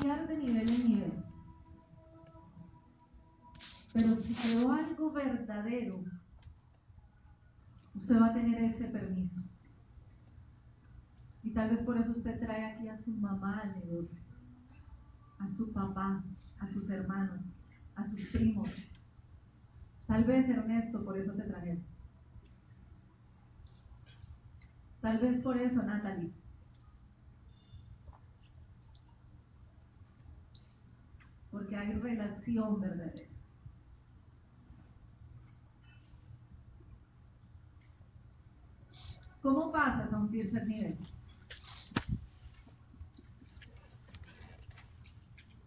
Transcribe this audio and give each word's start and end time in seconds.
de 0.00 0.36
nivel 0.38 0.70
en 0.70 0.88
nivel. 0.88 1.12
Pero 3.92 4.16
si 4.22 4.34
quedó 4.34 4.72
algo 4.72 5.10
verdadero, 5.12 6.04
usted 7.94 8.20
va 8.20 8.26
a 8.26 8.34
tener 8.34 8.62
ese 8.62 8.84
permiso. 8.84 9.40
Y 11.42 11.50
tal 11.50 11.70
vez 11.70 11.82
por 11.84 11.98
eso 11.98 12.12
usted 12.12 12.38
trae 12.38 12.64
aquí 12.64 12.88
a 12.88 13.02
su 13.02 13.10
mamá 13.12 13.60
al 13.60 13.74
negocio, 13.80 14.20
a 15.40 15.48
su 15.56 15.72
papá, 15.72 16.22
a 16.60 16.68
sus 16.68 16.88
hermanos, 16.90 17.40
a 17.96 18.08
sus 18.08 18.20
primos. 18.26 18.70
Tal 20.06 20.24
vez 20.24 20.48
Ernesto, 20.48 21.04
por 21.04 21.18
eso 21.18 21.32
te 21.32 21.42
traje. 21.42 21.82
Tal 25.00 25.18
vez 25.18 25.42
por 25.42 25.56
eso 25.56 25.82
Natalie. 25.82 26.37
Porque 31.58 31.74
hay 31.74 31.92
relación 31.92 32.80
verdadera. 32.80 33.28
¿Cómo 39.42 39.72
pasas 39.72 40.12
a 40.12 40.18
un 40.18 40.30
tercer 40.30 40.68
nivel? 40.68 40.96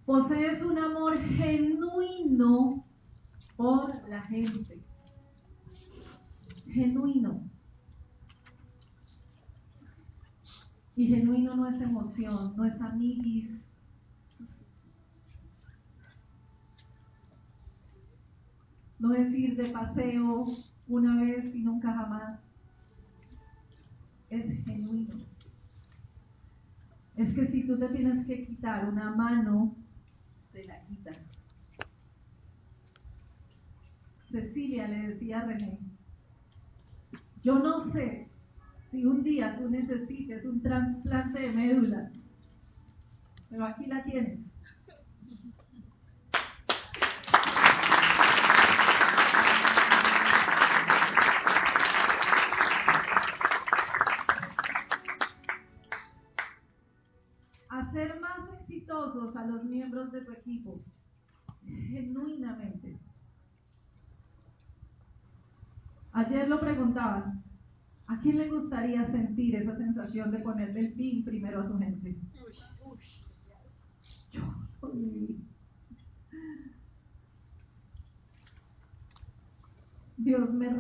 Posees 0.05 0.61
un 0.61 0.77
amor 0.77 1.21
genuino 1.21 2.85
por 3.57 4.07
la 4.07 4.21
gente. 4.21 4.81
Genuino. 6.67 7.49
Y 10.95 11.07
genuino 11.07 11.57
no 11.57 11.67
es 11.67 11.81
emoción, 11.81 12.55
no 12.55 12.63
es 12.63 12.79
amiguis. 12.79 13.61
No 19.02 19.16
es 19.16 19.34
ir 19.34 19.55
de 19.55 19.70
paseo 19.70 20.46
una 20.88 21.24
vez 21.24 21.55
y 21.55 21.62
nunca 21.62 21.91
jamás. 21.91 22.40
Es 24.30 24.63
genuino. 24.63 25.16
Es 27.16 27.34
que 27.34 27.48
si 27.48 27.63
tú 27.66 27.79
te 27.79 27.90
tienes 27.90 28.27
que 28.27 28.46
quitar 28.46 28.88
una 28.88 29.10
mano, 29.16 29.76
te 30.52 30.66
la 30.66 30.85
quitas. 30.85 31.18
Cecilia 34.29 34.88
le 34.88 35.07
decía 35.10 35.40
a 35.40 35.46
René, 35.46 35.79
yo 37.44 37.57
no 37.57 37.91
sé 37.91 38.29
si 38.91 39.04
un 39.04 39.24
día 39.24 39.57
tú 39.57 39.68
necesites 39.68 40.46
un 40.46 40.62
trasplante 40.62 41.40
de 41.40 41.52
médula. 41.52 42.12
Pero 43.49 43.66
aquí 43.66 43.88
la 43.88 44.04
tienes. 44.04 44.40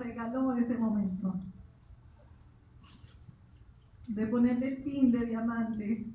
Regaló 0.01 0.55
ese 0.55 0.77
momento 0.77 1.33
de 4.07 4.27
ponerle 4.27 4.71
pin 4.83 5.11
de 5.11 5.25
diamante 5.25 6.05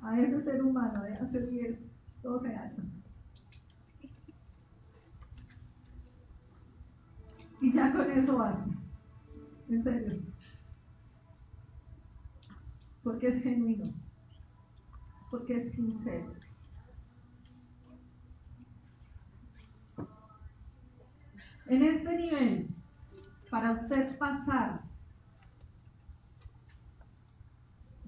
a 0.00 0.20
ese 0.20 0.42
ser 0.44 0.62
humano 0.62 1.02
de 1.02 1.14
hace 1.14 1.46
10, 1.46 1.78
12 2.22 2.54
años. 2.54 2.86
Y 7.60 7.72
ya 7.72 7.92
con 7.92 8.10
eso 8.10 8.42
hace. 8.42 8.70
En 9.70 9.82
serio. 9.82 10.20
Porque 13.02 13.28
es 13.28 13.42
genuino. 13.42 13.84
Porque 15.30 15.56
es 15.56 15.72
sincero. 15.74 16.34
En 21.66 21.82
este 21.82 22.16
nivel, 22.16 22.68
para 23.54 23.70
usted 23.70 24.18
pasar, 24.18 24.80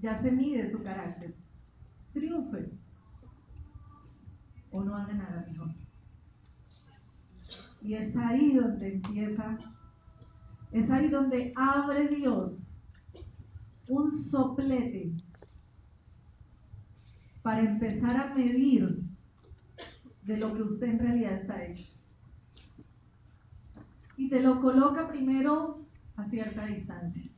ya 0.03 0.21
se 0.21 0.33
mide 0.33 0.73
su 0.73 0.83
carácter. 0.83 1.37
Triunfe 2.13 2.69
o 4.73 4.83
no 4.83 4.97
haga 4.97 5.15
nada 5.15 5.47
mejor. 5.49 5.69
Y 7.81 7.95
es 7.95 8.17
ahí 8.17 8.57
donde 8.57 8.95
empieza 8.95 9.59
es 10.73 10.91
ahí 10.91 11.09
donde 11.11 11.53
abre 11.55 12.09
Dios 12.09 12.55
un 13.87 14.25
soplete 14.25 15.13
para 17.43 17.61
empezar 17.61 18.17
a 18.17 18.35
medir 18.35 19.01
de 20.25 20.39
lo 20.39 20.53
que 20.55 20.63
usted 20.63 20.89
en 20.89 20.99
realidad 20.99 21.35
está 21.35 21.65
hecho. 21.65 21.96
Y 24.17 24.29
te 24.29 24.41
lo 24.41 24.61
coloca 24.61 25.09
primero 25.09 25.85
a 26.17 26.25
cierta 26.29 26.67
distancia. 26.67 27.31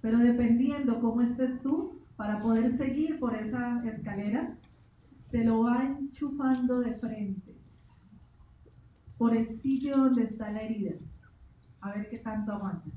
Pero 0.00 0.18
dependiendo 0.18 1.00
cómo 1.00 1.20
estés 1.20 1.60
tú, 1.62 2.00
para 2.16 2.42
poder 2.42 2.76
seguir 2.76 3.18
por 3.18 3.34
esa 3.34 3.82
escalera, 3.84 4.56
te 5.30 5.44
lo 5.44 5.64
va 5.64 5.84
enchufando 5.84 6.80
de 6.80 6.94
frente 6.94 7.56
por 9.16 9.36
el 9.36 9.60
sitio 9.60 9.96
donde 9.96 10.24
está 10.24 10.50
la 10.50 10.62
herida. 10.62 10.96
A 11.80 11.92
ver 11.92 12.08
qué 12.08 12.18
tanto 12.18 12.52
aguanta. 12.52 12.90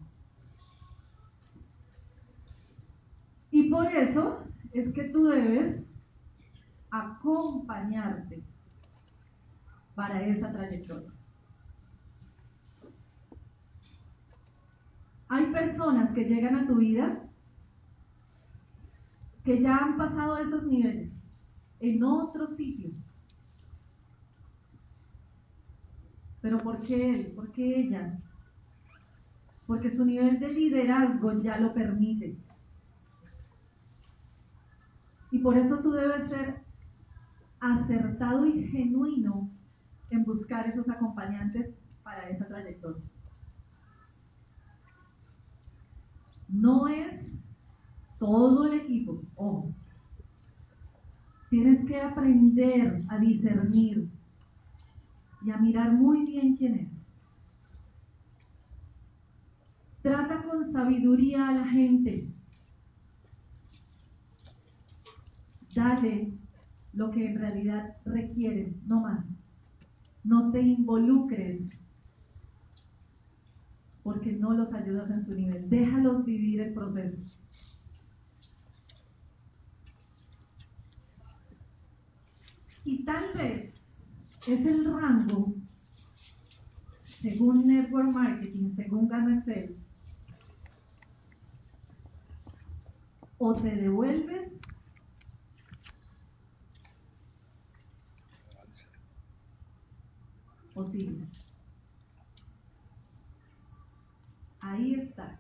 Y 3.52 3.70
por 3.70 3.86
eso 3.88 4.46
es 4.72 4.94
que 4.94 5.04
tú 5.06 5.26
debes 5.26 5.86
acompañarte 6.90 8.44
para 9.96 10.26
esa 10.26 10.52
trayectoria. 10.52 11.10
Hay 15.30 15.46
personas 15.48 16.14
que 16.14 16.26
llegan 16.26 16.56
a 16.56 16.68
tu 16.68 16.76
vida 16.76 17.24
que 19.44 19.62
ya 19.62 19.78
han 19.78 19.98
pasado 19.98 20.38
esos 20.38 20.64
niveles 20.64 21.12
en 21.80 22.04
otro 22.04 22.56
sitio 22.56 22.92
¿Pero 26.44 26.58
por 26.58 26.82
qué 26.82 27.10
él? 27.10 27.32
¿Por 27.34 27.54
qué 27.54 27.80
ella? 27.80 28.20
Porque 29.66 29.96
su 29.96 30.04
nivel 30.04 30.42
de 30.42 30.50
liderazgo 30.50 31.42
ya 31.42 31.58
lo 31.58 31.74
permite. 31.74 32.36
Y 35.32 35.40
por 35.40 35.58
eso 35.58 35.80
tú 35.80 35.92
debes 35.92 36.28
ser 36.28 36.62
acertado 37.62 38.46
y 38.46 38.68
genuino 38.68 39.50
en 40.14 40.24
buscar 40.24 40.68
esos 40.68 40.88
acompañantes 40.90 41.74
para 42.04 42.30
esa 42.30 42.48
trayectoria. 42.48 43.04
No 46.50 46.88
es 46.88 47.32
todo 48.20 48.68
el 48.68 48.80
equipo, 48.82 49.22
ojo. 49.36 49.74
Tienes 51.50 51.86
que 51.88 52.00
aprender 52.00 53.04
a 53.10 53.18
discernir 53.18 54.10
y 55.46 55.52
a 55.52 55.58
mirar 55.58 55.92
muy 55.92 56.26
bien 56.26 56.56
quién 56.56 56.76
es. 56.76 56.90
Trata 60.02 60.44
con 60.44 60.72
sabiduría 60.72 61.48
a 61.48 61.54
la 61.54 61.66
gente. 61.66 62.28
Dale 65.74 66.34
lo 66.94 67.10
que 67.10 67.26
en 67.26 67.40
realidad 67.40 67.98
requieren, 68.06 68.80
no 68.86 69.02
más. 69.02 69.33
No 70.24 70.52
te 70.52 70.62
involucres 70.62 71.62
porque 74.04 74.34
no 74.34 74.54
los 74.54 74.74
ayudas 74.74 75.10
en 75.10 75.26
su 75.26 75.34
nivel. 75.34 75.70
Déjalos 75.70 76.26
vivir 76.26 76.62
el 76.62 76.74
proceso. 76.74 77.18
Y 82.86 83.06
tal 83.06 83.34
vez 83.36 83.74
es 84.46 84.66
el 84.66 84.86
rango, 84.94 85.56
según 87.22 87.66
Network 87.66 88.12
Marketing, 88.12 88.76
según 88.76 89.08
Gamma 89.08 89.44
o 93.38 93.56
te 93.56 93.76
devuelves 93.76 94.52
o 100.76 100.84
sigues. 100.90 101.28
Ahí 104.60 104.96
está. 104.96 105.38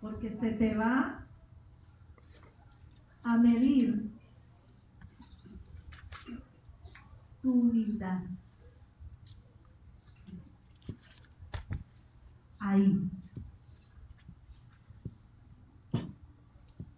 Porque 0.00 0.30
se 0.38 0.50
te 0.52 0.74
va 0.74 1.26
a 3.22 3.36
medir 3.38 4.10
tu 7.42 7.52
humildad. 7.52 8.20
Ahí. 12.58 13.10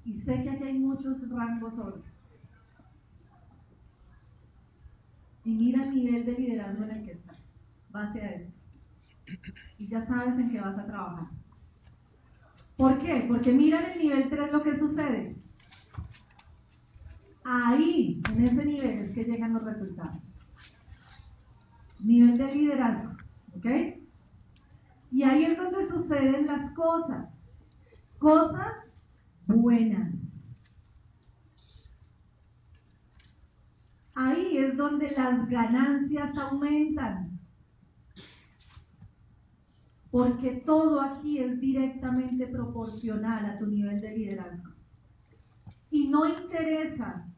Y 0.05 0.21
sé 0.23 0.43
que 0.43 0.51
aquí 0.51 0.65
hay 0.65 0.79
muchos 0.79 1.17
rangos 1.31 1.75
hoy. 1.79 2.08
Y 5.49 5.55
mira 5.55 5.83
el 5.83 5.95
nivel 5.95 6.27
de 6.27 6.33
liderazgo 6.33 6.85
en 6.85 6.91
el 6.91 7.05
que 7.07 7.13
estás. 7.13 7.39
Base 7.89 8.21
a 8.21 8.33
eso. 8.33 8.53
Y 9.79 9.89
ya 9.89 10.07
sabes 10.07 10.39
en 10.39 10.51
qué 10.51 10.61
vas 10.61 10.79
a 10.79 10.85
trabajar. 10.85 11.29
¿Por 12.77 12.99
qué? 12.99 13.25
Porque 13.27 13.51
mira 13.53 13.81
en 13.81 13.93
el 13.93 13.99
nivel 13.99 14.29
3 14.29 14.53
lo 14.53 14.63
que 14.63 14.79
sucede. 14.79 15.37
Ahí, 17.45 18.21
en 18.29 18.45
ese 18.45 18.63
nivel, 18.63 18.99
es 18.99 19.13
que 19.13 19.25
llegan 19.25 19.55
los 19.55 19.65
resultados. 19.65 20.21
Nivel 22.01 22.37
de 22.37 22.55
liderazgo. 22.55 23.17
¿Ok? 23.57 23.67
Y 25.13 25.23
ahí 25.23 25.45
es 25.47 25.57
donde 25.57 25.89
suceden 25.89 26.47
las 26.47 26.75
cosas. 26.75 27.27
Cosas 28.19 28.75
buenas. 29.47 30.13
Ahí 34.21 34.59
es 34.59 34.77
donde 34.77 35.13
las 35.13 35.49
ganancias 35.49 36.37
aumentan. 36.37 37.39
Porque 40.11 40.63
todo 40.67 41.01
aquí 41.01 41.39
es 41.39 41.61
directamente 41.61 42.49
proporcional 42.49 43.47
a 43.47 43.59
tu 43.59 43.67
nivel 43.67 44.01
de 44.01 44.17
liderazgo. 44.19 44.73
Y 45.93 46.09
no 46.09 46.27
interesa 46.27 47.29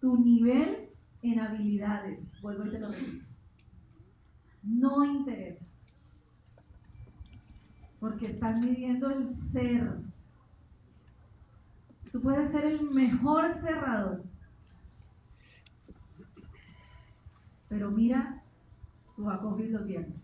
tu 0.00 0.16
nivel 0.16 0.88
en 1.22 1.38
habilidades. 1.38 2.18
Vuelvo 2.42 2.66
y 2.66 2.70
te. 2.70 2.80
No 4.64 5.04
interesa. 5.04 5.64
Porque 8.00 8.26
están 8.26 8.58
midiendo 8.58 9.08
el 9.08 9.36
ser. 9.52 10.00
Tú 12.10 12.20
puedes 12.20 12.50
ser 12.50 12.64
el 12.64 12.90
mejor 12.90 13.54
cerrador. 13.60 14.33
Pero 17.74 17.90
mira 17.90 18.40
tu 19.16 19.28
acoge 19.28 19.64
y 19.64 19.70
los 19.70 19.84
viernes. 19.84 20.20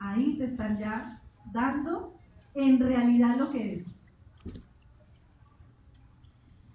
Ahí 0.00 0.38
te 0.38 0.46
están 0.46 0.78
ya 0.78 1.20
dando 1.52 2.18
en 2.54 2.80
realidad 2.80 3.36
lo 3.36 3.50
que 3.50 3.74
es. 3.74 3.86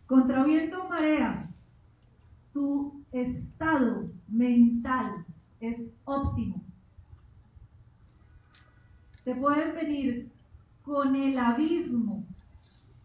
Contra 0.06 0.44
viento 0.44 0.88
marea, 0.88 1.50
tu 2.54 3.04
estado 3.12 4.12
mental 4.28 5.26
es 5.60 5.80
óptimo. 6.04 6.64
Te 9.24 9.34
pueden 9.34 9.74
venir 9.74 10.32
con 10.84 11.16
el 11.16 11.36
abismo, 11.40 12.28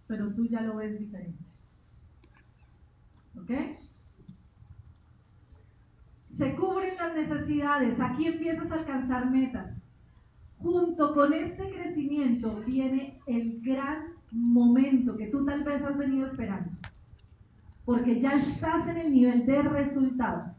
pero 0.06 0.34
tú 0.34 0.44
ya 0.44 0.60
lo 0.60 0.76
ves 0.76 0.98
diferente. 0.98 1.42
¿Ok? 3.40 3.83
Se 6.38 6.54
cubren 6.56 6.96
las 6.96 7.14
necesidades, 7.14 7.98
aquí 8.00 8.26
empiezas 8.26 8.70
a 8.70 8.74
alcanzar 8.74 9.30
metas. 9.30 9.70
Junto 10.58 11.14
con 11.14 11.32
este 11.32 11.70
crecimiento 11.70 12.60
viene 12.66 13.20
el 13.26 13.60
gran 13.62 14.14
momento 14.32 15.16
que 15.16 15.28
tú 15.28 15.44
tal 15.44 15.62
vez 15.62 15.82
has 15.82 15.96
venido 15.96 16.26
esperando 16.26 16.70
porque 17.84 18.20
ya 18.20 18.32
estás 18.32 18.88
en 18.88 18.96
el 18.96 19.12
nivel 19.12 19.46
de 19.46 19.62
resultados. 19.62 20.52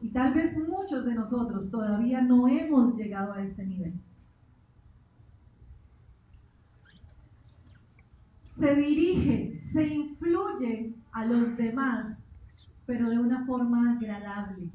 Y 0.00 0.08
tal 0.10 0.32
vez 0.34 0.56
muchos 0.56 1.04
de 1.04 1.14
nosotros 1.14 1.70
todavía 1.70 2.22
no 2.22 2.48
hemos 2.48 2.96
llegado 2.96 3.32
a 3.34 3.42
este 3.42 3.66
nivel. 3.66 3.92
Se 8.58 8.74
dirige, 8.74 9.62
se 9.72 9.86
influye 9.86 10.94
a 11.12 11.24
los 11.24 11.56
demás, 11.56 12.16
pero 12.90 13.08
de 13.08 13.20
una 13.20 13.46
forma 13.46 13.92
agradable. 13.92 14.68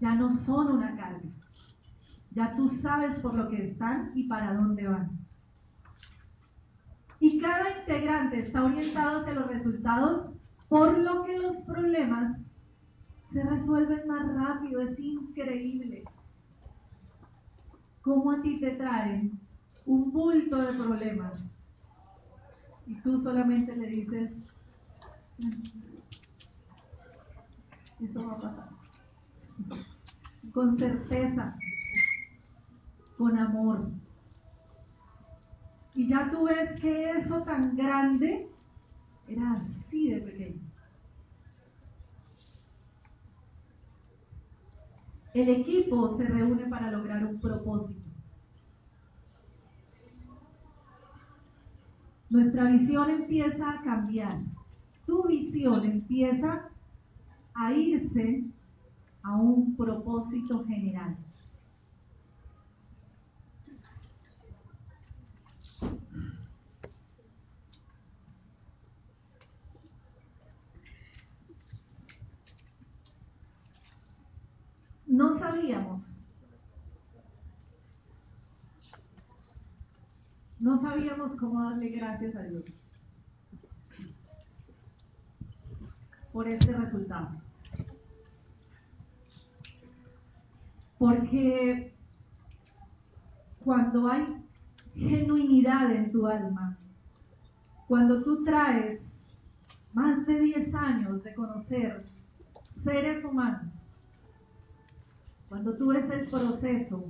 Ya 0.00 0.14
no 0.16 0.36
son 0.44 0.72
una 0.72 0.94
carga. 0.96 1.30
Ya 2.32 2.54
tú 2.56 2.68
sabes 2.82 3.18
por 3.20 3.32
lo 3.32 3.48
que 3.48 3.70
están 3.70 4.12
y 4.14 4.28
para 4.28 4.52
dónde 4.52 4.86
van. 4.86 5.18
Y 7.20 7.40
cada 7.40 7.78
integrante 7.78 8.40
está 8.40 8.64
orientado 8.64 9.20
hacia 9.20 9.32
los 9.32 9.46
resultados, 9.46 10.34
por 10.68 10.98
lo 10.98 11.24
que 11.24 11.38
los 11.38 11.56
problemas 11.62 12.36
se 13.32 13.42
resuelven 13.44 14.06
más 14.06 14.34
rápido. 14.34 14.82
Es 14.82 14.98
increíble 14.98 16.04
cómo 18.02 18.32
a 18.32 18.42
ti 18.42 18.60
te 18.60 18.72
traen 18.72 19.40
un 19.86 20.12
bulto 20.12 20.58
de 20.58 20.74
problemas 20.74 21.42
y 22.86 22.94
tú 22.96 23.22
solamente 23.22 23.74
le 23.74 23.86
dices, 23.86 24.32
eso 28.00 28.26
va 28.26 28.34
a 28.34 28.40
pasar. 28.40 28.68
Con 30.52 30.78
certeza, 30.78 31.56
con 33.16 33.38
amor. 33.38 33.90
Y 35.94 36.08
ya 36.08 36.30
tú 36.30 36.44
ves 36.44 36.80
que 36.80 37.10
eso 37.10 37.42
tan 37.42 37.76
grande 37.76 38.48
era 39.26 39.52
así 39.52 40.10
de 40.10 40.20
pequeño. 40.20 40.60
El 45.34 45.48
equipo 45.48 46.16
se 46.16 46.24
reúne 46.24 46.66
para 46.66 46.90
lograr 46.90 47.24
un 47.24 47.40
propósito. 47.40 48.00
Nuestra 52.30 52.64
visión 52.64 53.10
empieza 53.10 53.70
a 53.70 53.82
cambiar. 53.82 54.40
Tu 55.06 55.26
visión 55.26 55.84
empieza 55.84 56.70
a 57.60 57.72
irse 57.72 58.44
a 59.22 59.36
un 59.36 59.76
propósito 59.76 60.64
general. 60.66 61.16
no 75.18 75.36
sabíamos. 75.36 76.04
No 80.60 80.80
sabíamos 80.80 81.34
cómo 81.34 81.60
darle 81.60 81.88
gracias 81.88 82.36
a 82.36 82.42
Dios 82.42 82.64
por 86.32 86.46
este 86.46 86.72
resultado. 86.72 87.47
Porque 90.98 91.94
cuando 93.64 94.08
hay 94.08 94.26
genuinidad 94.94 95.92
en 95.92 96.10
tu 96.10 96.26
alma, 96.26 96.76
cuando 97.86 98.22
tú 98.22 98.44
traes 98.44 99.00
más 99.92 100.26
de 100.26 100.40
10 100.40 100.74
años 100.74 101.22
de 101.22 101.34
conocer 101.34 102.04
seres 102.84 103.24
humanos, 103.24 103.72
cuando 105.48 105.76
tú 105.76 105.88
ves 105.88 106.04
el 106.10 106.26
proceso, 106.28 107.04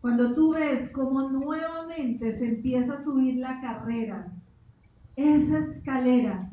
cuando 0.00 0.34
tú 0.34 0.52
ves 0.52 0.90
cómo 0.90 1.30
nuevamente 1.30 2.38
se 2.38 2.46
empieza 2.46 2.94
a 2.94 3.04
subir 3.04 3.36
la 3.36 3.60
carrera, 3.60 4.32
esa 5.16 5.58
escalera, 5.60 6.50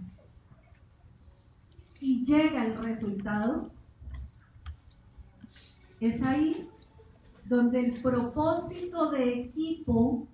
y 2.00 2.26
llega 2.26 2.66
el 2.66 2.78
resultado, 2.78 3.72
es 6.02 6.22
ahí 6.22 6.70
donde 7.46 7.80
el 7.80 8.02
propósito 8.02 9.12
de 9.12 9.42
equipo 9.42 10.28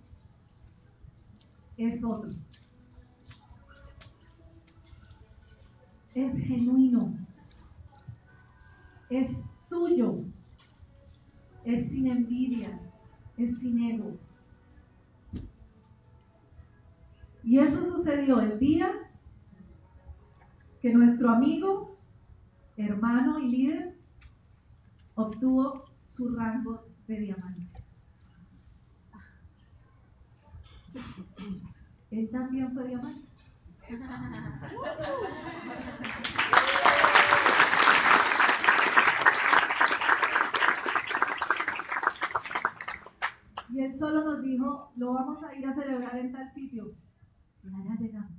es 1.77 2.03
otro. 2.03 2.31
Es 6.15 6.33
genuino. 6.47 7.15
Es 9.09 9.29
tuyo 9.69 10.23
es 11.67 11.89
sin 11.89 12.07
envidia, 12.07 12.79
es 13.35 13.59
sin 13.59 13.83
ego. 13.83 14.17
Y 17.43 17.59
eso 17.59 17.97
sucedió 17.97 18.39
el 18.39 18.57
día 18.57 18.89
que 20.81 20.93
nuestro 20.93 21.29
amigo, 21.29 21.97
hermano 22.77 23.39
y 23.39 23.49
líder 23.49 23.96
obtuvo 25.17 25.83
su 26.13 26.33
rango 26.35 26.85
de 27.07 27.19
diamante. 27.19 27.83
Él 32.11 32.29
también 32.31 32.71
fue 32.73 32.87
diamante. 32.87 33.27
Y 43.69 43.81
él 43.81 43.99
solo 43.99 44.23
nos 44.23 44.41
dijo, 44.41 44.91
lo 44.95 45.13
vamos 45.13 45.43
a 45.43 45.55
ir 45.55 45.67
a 45.67 45.73
celebrar 45.73 46.17
en 46.17 46.31
tal 46.31 46.53
sitio. 46.53 46.93
Y 47.63 47.67
allá 47.67 47.95
llegamos. 47.99 48.31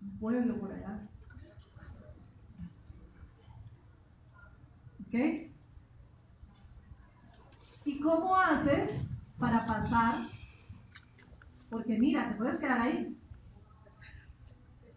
Un 0.00 0.18
pueblo 0.18 0.58
por 0.58 0.72
allá. 0.72 1.09
¿Ok? 5.10 5.50
¿Y 7.84 8.00
cómo 8.00 8.36
haces 8.36 8.90
para 9.40 9.66
pasar? 9.66 10.28
Porque 11.68 11.98
mira, 11.98 12.28
te 12.28 12.34
puedes 12.36 12.60
quedar 12.60 12.80
ahí. 12.80 13.16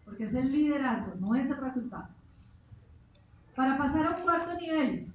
Porque 0.05 0.25
es 0.25 0.33
el 0.35 0.51
liderazgo, 0.51 1.15
no 1.15 1.33
es 1.33 1.49
el 1.49 1.57
resultado. 1.57 2.09
Para 3.55 3.75
pasar 3.75 4.05
a 4.05 4.17
un 4.17 4.21
cuarto 4.21 4.59
nivel, 4.59 5.07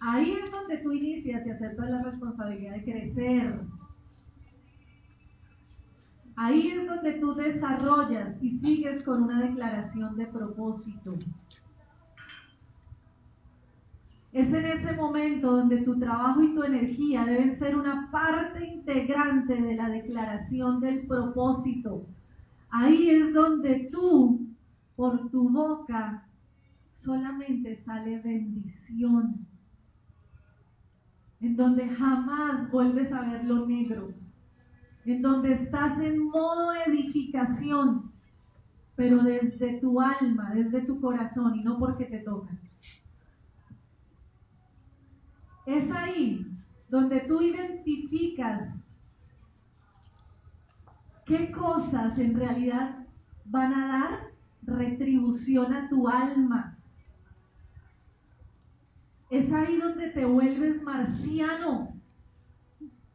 ahí 0.00 0.32
es 0.32 0.50
donde 0.50 0.78
tú 0.78 0.92
inicias 0.92 1.46
y 1.46 1.50
aceptas 1.50 1.88
la 1.88 2.02
responsabilidad 2.02 2.74
de 2.74 2.84
crecer. 2.84 3.60
Ahí 6.36 6.72
es 6.72 6.86
donde 6.86 7.12
tú 7.14 7.34
desarrollas 7.34 8.36
y 8.42 8.58
sigues 8.58 9.02
con 9.04 9.22
una 9.22 9.40
declaración 9.40 10.14
de 10.18 10.26
propósito. 10.26 11.14
Es 14.34 14.52
en 14.52 14.64
ese 14.64 14.92
momento 14.94 15.52
donde 15.52 15.82
tu 15.82 15.96
trabajo 15.96 16.42
y 16.42 16.56
tu 16.56 16.64
energía 16.64 17.24
deben 17.24 17.56
ser 17.56 17.76
una 17.76 18.10
parte 18.10 18.66
integrante 18.66 19.54
de 19.54 19.76
la 19.76 19.88
declaración 19.88 20.80
del 20.80 21.06
propósito. 21.06 22.08
Ahí 22.68 23.10
es 23.10 23.32
donde 23.32 23.90
tú, 23.92 24.48
por 24.96 25.30
tu 25.30 25.48
boca, 25.50 26.26
solamente 26.98 27.80
sale 27.84 28.18
bendición. 28.22 29.46
En 31.40 31.54
donde 31.54 31.88
jamás 31.90 32.68
vuelves 32.72 33.12
a 33.12 33.20
ver 33.20 33.44
lo 33.44 33.66
negro. 33.66 34.08
En 35.04 35.22
donde 35.22 35.52
estás 35.52 35.96
en 36.00 36.18
modo 36.24 36.72
edificación, 36.84 38.10
pero 38.96 39.22
desde 39.22 39.78
tu 39.78 40.00
alma, 40.00 40.50
desde 40.56 40.80
tu 40.80 41.00
corazón 41.00 41.54
y 41.54 41.62
no 41.62 41.78
porque 41.78 42.06
te 42.06 42.18
tocan. 42.18 42.63
Es 45.66 45.90
ahí 45.90 46.46
donde 46.88 47.20
tú 47.20 47.40
identificas 47.40 48.74
qué 51.24 51.50
cosas 51.52 52.18
en 52.18 52.34
realidad 52.34 53.06
van 53.46 53.72
a 53.72 53.88
dar 53.98 54.34
retribución 54.62 55.72
a 55.72 55.88
tu 55.88 56.08
alma. 56.08 56.78
Es 59.30 59.50
ahí 59.52 59.78
donde 59.78 60.10
te 60.10 60.24
vuelves 60.24 60.82
marciano. 60.82 61.94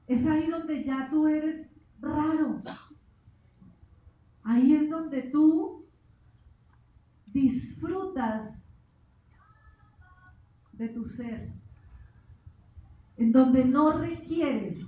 Es 0.07 0.25
ahí 0.25 0.47
donde 0.47 0.83
ya 0.83 1.07
tú 1.09 1.27
eres 1.27 1.67
raro. 2.01 2.61
Ahí 4.43 4.73
es 4.73 4.89
donde 4.89 5.21
tú 5.23 5.85
disfrutas 7.27 8.55
de 10.73 10.89
tu 10.89 11.05
ser 11.05 11.58
en 13.19 13.33
donde 13.33 13.65
no 13.65 13.91
requieres 13.91 14.79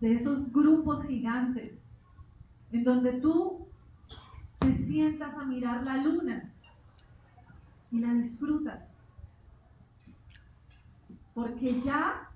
de 0.00 0.14
esos 0.14 0.52
grupos 0.52 1.04
gigantes, 1.04 1.72
en 2.70 2.84
donde 2.84 3.14
tú 3.14 3.66
te 4.60 4.72
sientas 4.86 5.34
a 5.34 5.44
mirar 5.44 5.82
la 5.82 5.96
luna 5.96 6.52
y 7.90 7.98
la 7.98 8.14
disfrutas. 8.14 8.84
Porque 11.34 11.82
ya 11.82 12.30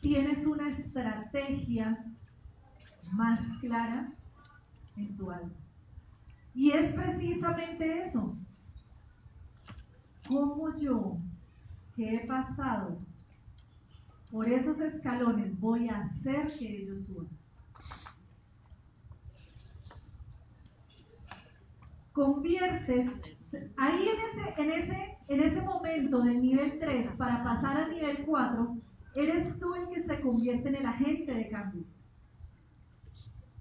tienes 0.00 0.46
una 0.46 0.70
estrategia 0.70 2.02
más 3.12 3.40
clara 3.60 4.10
en 4.96 5.16
tu 5.18 5.30
alma. 5.30 5.61
Y 6.54 6.70
es 6.70 6.92
precisamente 6.94 8.08
eso. 8.08 8.36
¿Cómo 10.28 10.76
yo, 10.78 11.16
que 11.96 12.14
he 12.14 12.26
pasado 12.26 12.98
por 14.30 14.48
esos 14.48 14.80
escalones, 14.80 15.58
voy 15.60 15.88
a 15.88 16.02
hacer 16.02 16.56
que 16.58 16.82
ellos 16.82 17.04
suban? 17.06 17.28
Conviertes, 22.12 23.10
ahí 23.78 24.08
en 24.08 24.40
ese, 24.40 24.62
en 24.62 24.70
ese, 24.70 25.18
en 25.28 25.40
ese 25.40 25.60
momento 25.62 26.22
del 26.22 26.42
nivel 26.42 26.78
3 26.78 27.16
para 27.16 27.42
pasar 27.42 27.76
al 27.78 27.90
nivel 27.90 28.24
4, 28.26 28.76
eres 29.14 29.58
tú 29.58 29.74
el 29.74 29.88
que 29.88 30.02
se 30.02 30.20
convierte 30.20 30.68
en 30.68 30.76
el 30.76 30.86
agente 30.86 31.34
de 31.34 31.48
cambio. 31.48 31.84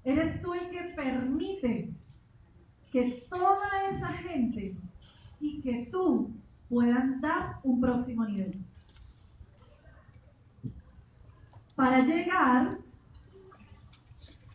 Eres 0.03 0.41
tú 0.41 0.53
el 0.53 0.69
que 0.69 0.93
permite 0.95 1.93
que 2.91 3.25
toda 3.29 3.89
esa 3.89 4.07
gente 4.09 4.75
y 5.39 5.61
que 5.61 5.87
tú 5.91 6.31
puedan 6.69 7.21
dar 7.21 7.59
un 7.63 7.79
próximo 7.79 8.25
nivel. 8.25 8.63
Para 11.75 12.01
llegar 12.01 12.77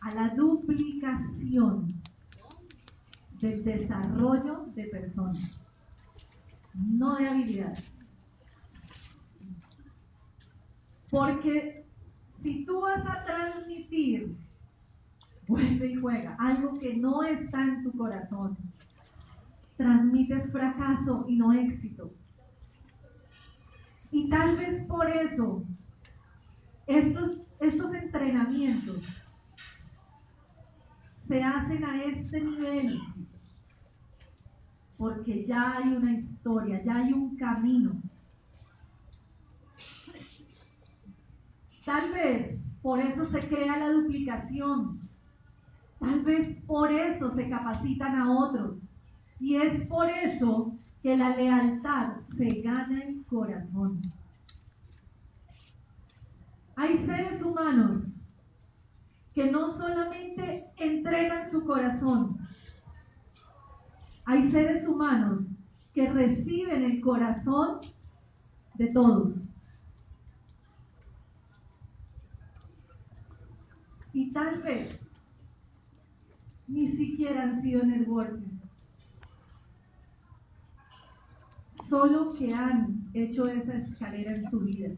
a 0.01 0.13
la 0.13 0.29
duplicación 0.29 2.01
del 3.41 3.63
desarrollo 3.63 4.67
de 4.75 4.83
personas, 4.85 5.61
no 6.73 7.15
de 7.15 7.27
habilidades. 7.27 7.83
Porque 11.09 11.85
si 12.43 12.65
tú 12.65 12.81
vas 12.81 13.03
a 13.05 13.25
transmitir 13.25 14.37
vuelve 15.47 15.91
y 15.91 15.95
juega, 15.95 16.35
algo 16.39 16.77
que 16.79 16.95
no 16.95 17.23
está 17.23 17.63
en 17.63 17.83
tu 17.83 17.91
corazón. 17.97 18.57
Transmites 19.77 20.51
fracaso 20.51 21.25
y 21.27 21.35
no 21.35 21.53
éxito. 21.53 22.11
Y 24.11 24.29
tal 24.29 24.57
vez 24.57 24.85
por 24.87 25.07
eso 25.09 25.63
estos, 26.87 27.41
estos 27.59 27.93
entrenamientos 27.93 29.03
se 31.27 31.43
hacen 31.43 31.83
a 31.83 32.03
este 32.03 32.41
nivel, 32.41 33.01
porque 34.97 35.45
ya 35.45 35.77
hay 35.77 35.89
una 35.93 36.13
historia, 36.13 36.81
ya 36.83 36.95
hay 36.95 37.11
un 37.11 37.35
camino. 37.35 38.01
Tal 41.85 42.11
vez 42.11 42.59
por 42.81 42.99
eso 42.99 43.25
se 43.29 43.47
crea 43.47 43.77
la 43.77 43.91
duplicación, 43.91 45.06
Tal 45.99 46.21
vez 46.21 46.61
por 46.65 46.91
eso 46.91 47.33
se 47.33 47.49
capacitan 47.49 48.15
a 48.15 48.31
otros. 48.31 48.77
Y 49.39 49.55
es 49.55 49.87
por 49.87 50.09
eso 50.09 50.73
que 51.01 51.17
la 51.17 51.35
lealtad 51.35 52.17
se 52.37 52.61
gana 52.61 53.03
el 53.03 53.25
corazón. 53.25 54.01
Hay 56.75 56.97
seres 57.05 57.41
humanos 57.41 58.03
que 59.33 59.51
no 59.51 59.71
solamente 59.77 60.65
entregan 60.77 61.49
su 61.51 61.65
corazón, 61.65 62.37
hay 64.25 64.51
seres 64.51 64.87
humanos 64.87 65.45
que 65.93 66.11
reciben 66.11 66.83
el 66.83 67.01
corazón 67.01 67.79
de 68.75 68.87
todos. 68.87 69.35
Y 74.13 74.31
tal 74.33 74.61
vez 74.61 75.06
ni 76.67 76.91
siquiera 76.91 77.43
han 77.43 77.61
sido 77.61 77.83
networking. 77.83 78.59
Solo 81.89 82.33
que 82.33 82.53
han 82.53 83.09
hecho 83.13 83.47
esa 83.47 83.77
escalera 83.77 84.35
en 84.35 84.49
su 84.49 84.59
vida. 84.59 84.89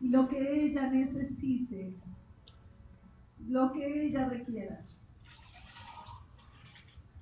Lo 0.00 0.28
que 0.28 0.64
ella 0.64 0.90
necesite, 0.90 1.94
lo 3.48 3.72
que 3.72 4.06
ella 4.06 4.28
requiera, 4.28 4.80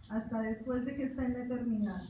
hasta 0.09 0.41
después 0.41 0.85
de 0.85 0.97
que 0.97 1.05
esté 1.05 1.25
en 1.25 1.33
la 1.33 1.45
eternidad, 1.45 2.03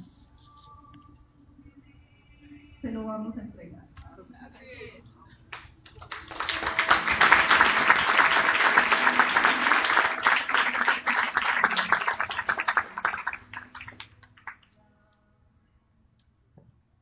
se 2.81 2.93
lo 2.93 3.05
vamos 3.05 3.37
a 3.37 3.43
entregar. 3.43 3.89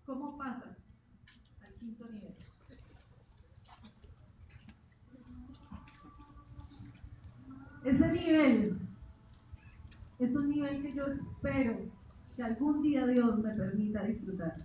¿Cómo 0.07 0.39
pasas 0.39 0.77
al 1.63 1.75
quinto 1.81 2.09
nivel? 2.09 2.35
Ese 7.85 8.13
nivel 8.13 8.79
es 10.19 10.35
un 10.35 10.49
nivel 10.49 10.83
que 10.83 10.86
yo 10.97 11.05
espero 11.09 11.79
que 12.35 12.43
algún 12.43 12.83
día 12.83 13.07
Dios 13.07 13.39
me 13.39 13.51
permita 13.51 14.03
disfrutar. 14.05 14.57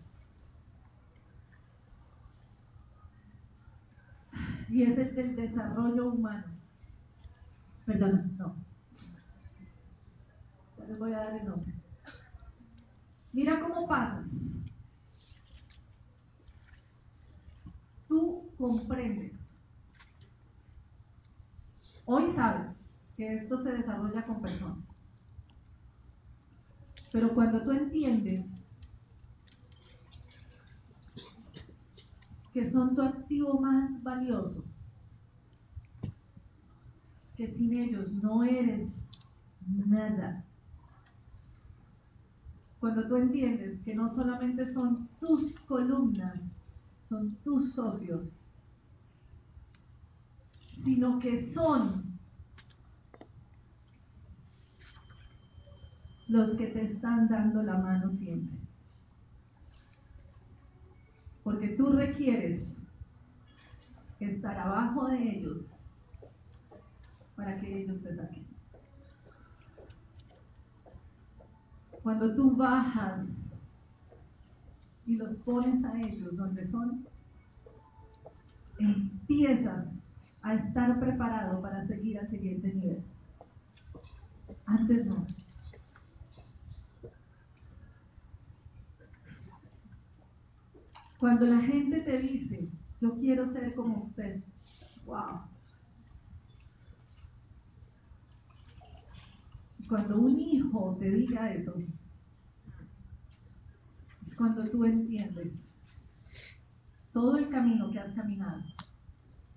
Y 4.70 4.84
es 4.84 4.98
el 4.98 5.36
desarrollo 5.36 6.14
humano. 6.14 6.46
Perdón, 7.86 8.34
no. 8.38 8.56
Ya 10.78 10.86
les 10.86 11.00
voy 11.00 11.14
a 11.14 11.18
dar 11.18 11.36
el 11.36 11.46
nombre. 11.46 11.74
Mira 13.34 13.60
cómo 13.60 13.86
pasas. 13.88 14.26
Tú 18.08 18.54
comprendes. 18.58 19.34
Hoy 22.06 22.32
sabes 22.36 22.78
que 23.18 23.36
esto 23.36 23.62
se 23.64 23.72
desarrolla 23.74 24.26
con 24.26 24.42
personas. 24.42 24.91
Pero 27.12 27.34
cuando 27.34 27.62
tú 27.62 27.72
entiendes 27.72 28.46
que 32.54 32.72
son 32.72 32.96
tu 32.96 33.02
activo 33.02 33.60
más 33.60 34.02
valioso, 34.04 34.64
que 37.36 37.48
sin 37.48 37.74
ellos 37.74 38.12
no 38.12 38.44
eres 38.44 38.90
nada. 39.68 40.46
Cuando 42.80 43.08
tú 43.08 43.16
entiendes 43.18 43.80
que 43.84 43.94
no 43.94 44.14
solamente 44.14 44.74
son 44.74 45.08
tus 45.20 45.60
columnas, 45.62 46.40
son 47.10 47.36
tus 47.44 47.74
socios, 47.74 48.22
sino 50.84 51.20
que 51.20 51.54
son 51.54 52.01
los 56.32 56.58
que 56.58 56.68
te 56.68 56.94
están 56.94 57.28
dando 57.28 57.62
la 57.62 57.78
mano 57.78 58.14
siempre. 58.18 58.58
Porque 61.44 61.68
tú 61.70 61.92
requieres 61.92 62.62
estar 64.22 64.58
abajo 64.58 65.08
de 65.08 65.30
ellos 65.30 65.58
para 67.36 67.60
que 67.60 67.82
ellos 67.82 68.02
te 68.02 68.16
saquen. 68.16 68.46
Cuando 72.02 72.34
tú 72.34 72.56
bajas 72.56 73.26
y 75.06 75.18
los 75.18 75.36
pones 75.40 75.84
a 75.84 76.00
ellos 76.00 76.38
donde 76.38 76.66
son, 76.72 77.06
empiezas 78.80 79.86
a 80.44 80.54
estar 80.56 80.98
preparado 80.98 81.62
para 81.62 81.86
seguir 81.88 82.20
al 82.20 82.30
siguiente 82.30 82.74
nivel. 82.74 83.04
Antes 84.66 85.06
no. 85.06 85.41
Cuando 91.22 91.46
la 91.46 91.62
gente 91.62 92.00
te 92.00 92.18
dice, 92.18 92.68
yo 93.00 93.16
quiero 93.20 93.54
ser 93.54 93.76
como 93.76 94.06
usted, 94.06 94.44
wow. 95.06 95.42
Cuando 99.88 100.18
un 100.20 100.40
hijo 100.40 100.98
te 101.00 101.12
diga 101.12 101.54
eso, 101.54 101.76
es 104.28 104.36
cuando 104.36 104.68
tú 104.72 104.84
entiendes 104.84 105.54
todo 107.14 107.38
el 107.38 107.50
camino 107.50 107.92
que 107.92 108.00
has 108.00 108.16
caminado, 108.16 108.64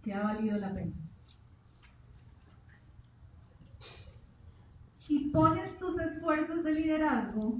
que 0.03 0.13
ha 0.13 0.23
valido 0.23 0.59
la 0.59 0.75
pena. 0.75 0.93
Y 5.09 5.31
pones 5.31 5.79
tus 5.79 5.99
esfuerzos 5.99 6.63
de 6.63 6.75
liderazgo 6.75 7.59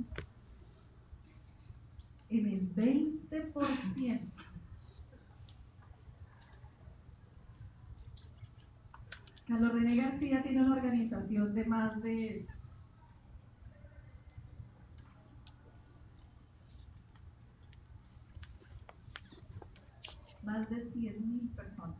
en 2.39 2.47
el 2.47 2.75
20%. 2.75 4.21
Carlos 9.47 9.73
René 9.75 9.97
García 9.97 10.43
tiene 10.43 10.63
una 10.63 10.75
organización 10.75 11.55
de 11.55 11.65
más 11.67 12.03
de 12.03 12.47
más 20.43 20.69
de 20.71 20.91
100.000 20.93 21.55
personas. 21.55 21.97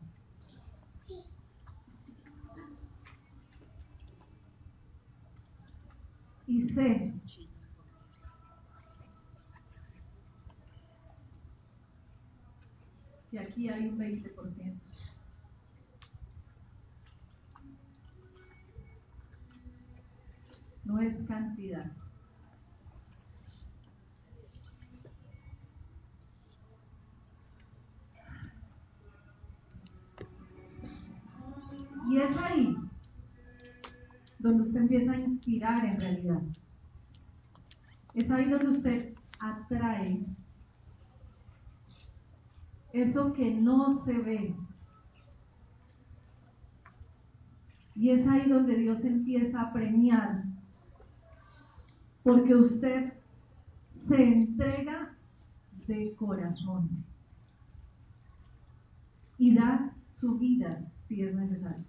Y 6.47 6.69
sé 6.69 7.15
que 13.31 13.39
aquí 13.55 13.69
hay 13.69 13.87
un 13.87 13.97
20%. 13.97 14.81
No 20.85 21.01
es 21.01 21.17
cantidad. 21.29 21.93
Y 32.11 32.19
es 32.19 32.37
ahí 32.37 32.77
donde 34.41 34.63
usted 34.65 34.81
empieza 34.81 35.13
a 35.13 35.17
inspirar 35.17 35.85
en 35.85 36.01
realidad. 36.01 36.43
Es 38.15 38.31
ahí 38.31 38.51
donde 38.51 38.69
usted 38.69 39.15
atrae 39.39 40.27
eso 42.95 43.33
que 43.33 43.53
no 43.53 44.05
se 44.05 44.13
ve. 44.13 44.55
Y 47.97 48.11
es 48.11 48.27
ahí 48.27 48.49
donde 48.49 48.77
Dios 48.77 49.05
empieza 49.05 49.61
a 49.61 49.73
premiar, 49.73 50.45
porque 52.23 52.55
usted 52.55 53.13
se 54.09 54.23
entrega 54.23 55.15
de 55.89 56.15
corazón 56.15 56.89
y 59.39 59.55
da 59.55 59.93
su 60.21 60.39
vida 60.39 60.81
si 61.09 61.23
es 61.23 61.35
necesario. 61.35 61.85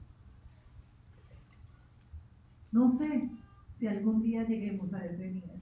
No 2.71 2.97
sé 2.97 3.29
si 3.77 3.87
algún 3.87 4.23
día 4.23 4.43
lleguemos 4.43 4.91
a 4.93 5.05
ese 5.05 5.29
nivel. 5.29 5.61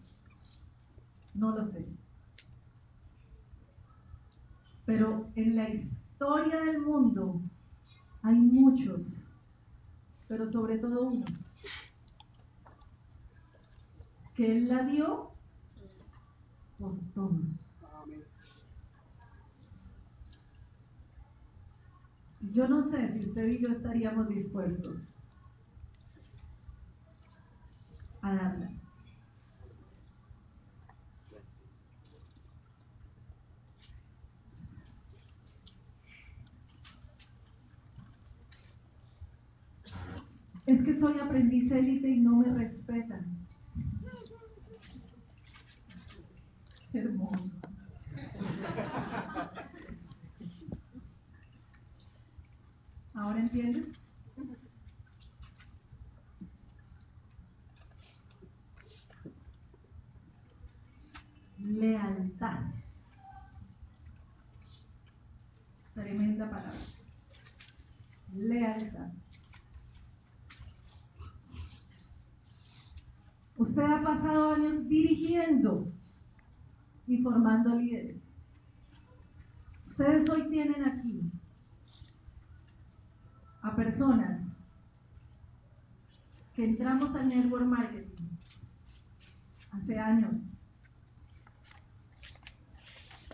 No 1.34 1.52
lo 1.52 1.68
sé. 1.68 1.86
Pero 4.86 5.32
en 5.36 5.56
la 5.56 5.70
historia 5.70 6.62
del 6.62 6.82
mundo 6.82 7.42
hay 8.22 8.36
muchos, 8.36 9.02
pero 10.28 10.52
sobre 10.52 10.78
todo 10.78 11.04
uno, 11.04 11.26
que 14.36 14.58
Él 14.58 14.68
la 14.68 14.84
dio 14.84 15.32
por 16.78 16.96
todos. 17.14 17.64
Yo 22.52 22.68
no 22.68 22.90
sé 22.92 23.14
si 23.14 23.30
usted 23.30 23.48
y 23.48 23.60
yo 23.60 23.70
estaríamos 23.70 24.28
dispuestos 24.28 24.98
a 28.22 28.36
darla. 28.36 28.83
Es 40.66 40.82
que 40.84 40.98
soy 41.00 41.20
aprendiz 41.20 41.70
élite 41.72 42.08
y 42.08 42.20
no 42.22 42.38
me 42.38 42.54
respetan. 42.54 43.38
Hermoso. 46.94 47.52
¿Ahora 53.14 53.40
entiendes? 53.40 53.86
Lealtad. 61.58 62.60
Tremenda 65.94 66.50
palabra. 66.50 66.74
Lealtad. 68.34 69.23
Usted 73.64 73.82
ha 73.82 74.04
pasado 74.04 74.56
años 74.56 74.90
dirigiendo 74.90 75.90
y 77.08 77.24
formando 77.24 77.74
líderes. 77.76 78.22
Ustedes 79.88 80.30
hoy 80.30 80.50
tienen 80.50 80.84
aquí 80.84 81.32
a 83.62 83.74
personas 83.74 84.42
que 86.54 86.66
entramos 86.66 87.16
al 87.16 87.30
network 87.30 87.64
marketing 87.64 88.28
hace 89.72 89.98
años 89.98 90.34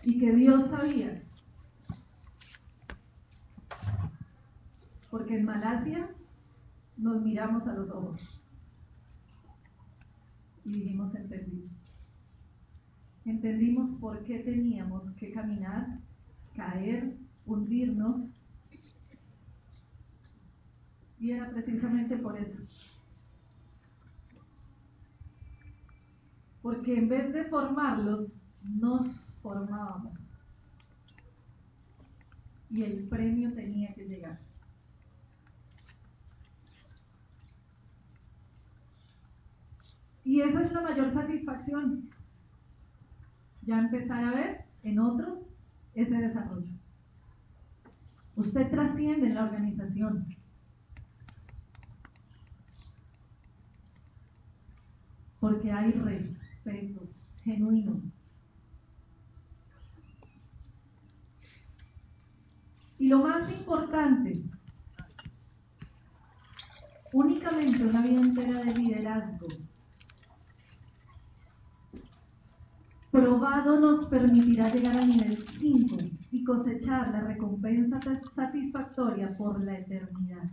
y 0.04 0.16
que 0.20 0.32
Dios 0.32 0.70
sabía. 0.70 1.24
Porque 5.10 5.38
en 5.38 5.44
Malasia 5.44 6.08
nos 6.96 7.20
miramos 7.20 7.66
a 7.66 7.72
los 7.72 7.90
ojos 7.90 8.39
y 10.70 10.72
dijimos 10.72 11.14
entendimos. 11.14 11.72
Entendimos 13.24 13.94
por 13.96 14.22
qué 14.24 14.38
teníamos 14.38 15.10
que 15.12 15.32
caminar, 15.32 15.98
caer, 16.54 17.16
hundirnos. 17.44 18.30
Y 21.18 21.32
era 21.32 21.50
precisamente 21.50 22.16
por 22.16 22.38
eso. 22.38 22.58
Porque 26.62 26.96
en 26.96 27.08
vez 27.08 27.32
de 27.32 27.44
formarlos, 27.44 28.30
nos 28.62 29.34
formábamos. 29.42 30.14
Y 32.70 32.82
el 32.82 33.08
premio 33.08 33.52
tenía 33.52 33.92
que 33.94 34.04
llegar. 34.04 34.38
Y 40.30 40.42
esa 40.42 40.62
es 40.62 40.70
la 40.70 40.82
mayor 40.82 41.12
satisfacción. 41.12 42.08
Ya 43.62 43.80
empezar 43.80 44.24
a 44.24 44.30
ver 44.30 44.64
en 44.84 45.00
otros 45.00 45.40
ese 45.92 46.14
desarrollo. 46.14 46.70
Usted 48.36 48.70
trasciende 48.70 49.26
en 49.26 49.34
la 49.34 49.46
organización. 49.46 50.36
Porque 55.40 55.72
hay 55.72 55.90
respeto 55.90 57.08
genuino. 57.42 58.00
Y 63.00 63.08
lo 63.08 63.18
más 63.18 63.50
importante, 63.50 64.44
únicamente 67.12 67.84
una 67.84 68.02
vida 68.02 68.20
entera 68.20 68.62
de 68.62 68.74
liderazgo 68.74 69.48
probado 73.10 73.80
nos 73.80 74.06
permitirá 74.06 74.72
llegar 74.72 74.96
al 74.96 75.08
nivel 75.08 75.44
5 75.58 75.96
y 76.30 76.44
cosechar 76.44 77.10
la 77.10 77.22
recompensa 77.22 78.00
satisfactoria 78.34 79.36
por 79.36 79.62
la 79.64 79.78
eternidad. 79.78 80.50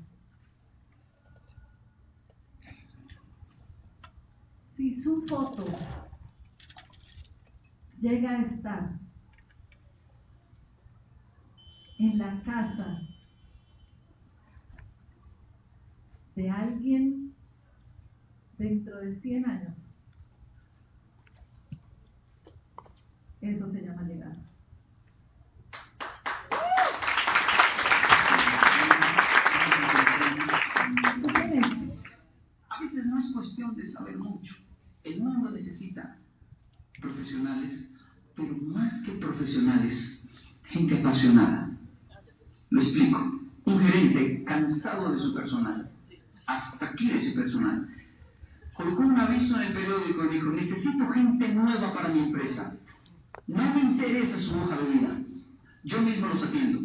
Si 4.75 5.01
su 5.01 5.23
foto 5.27 5.65
llega 8.01 8.31
a 8.31 8.41
estar 8.43 8.99
en 11.99 12.17
la 12.17 12.41
casa 12.43 13.01
de 16.35 16.49
alguien 16.49 17.33
dentro 18.57 18.97
de 18.97 19.19
100 19.19 19.45
años, 19.45 19.86
Eso 23.41 23.71
se 23.71 23.81
llama 23.81 24.03
llegar. 24.03 24.35
A 32.69 32.79
veces 32.81 33.05
no 33.05 33.19
es 33.19 33.31
cuestión 33.33 33.75
de 33.75 33.87
saber 33.91 34.17
mucho. 34.17 34.55
El 35.03 35.21
mundo 35.21 35.51
necesita 35.51 36.17
profesionales, 36.99 37.91
pero 38.35 38.55
más 38.57 39.01
que 39.01 39.13
profesionales, 39.13 40.23
gente 40.63 40.99
apasionada. 40.99 41.77
Lo 42.69 42.81
explico. 42.81 43.33
Un 43.65 43.79
gerente 43.81 44.43
cansado 44.45 45.11
de 45.11 45.19
su 45.19 45.33
personal, 45.33 45.91
hasta 46.45 46.85
aquí 46.85 47.11
de 47.11 47.21
su 47.21 47.35
personal, 47.35 47.89
colocó 48.73 49.01
un 49.01 49.19
aviso 49.19 49.57
en 49.57 49.67
el 49.67 49.73
periódico 49.73 50.23
y 50.23 50.35
dijo, 50.35 50.51
necesito 50.51 51.05
gente 51.07 51.49
nueva 51.49 51.93
para 51.93 52.07
mi 52.07 52.19
empresa. 52.19 52.77
No 53.45 53.73
me 53.73 53.81
interesa 53.81 54.41
su 54.41 54.57
hoja 54.57 54.77
de 54.77 54.91
vida. 54.91 55.21
Yo 55.83 56.01
mismo 56.01 56.27
los 56.27 56.43
atiendo. 56.43 56.81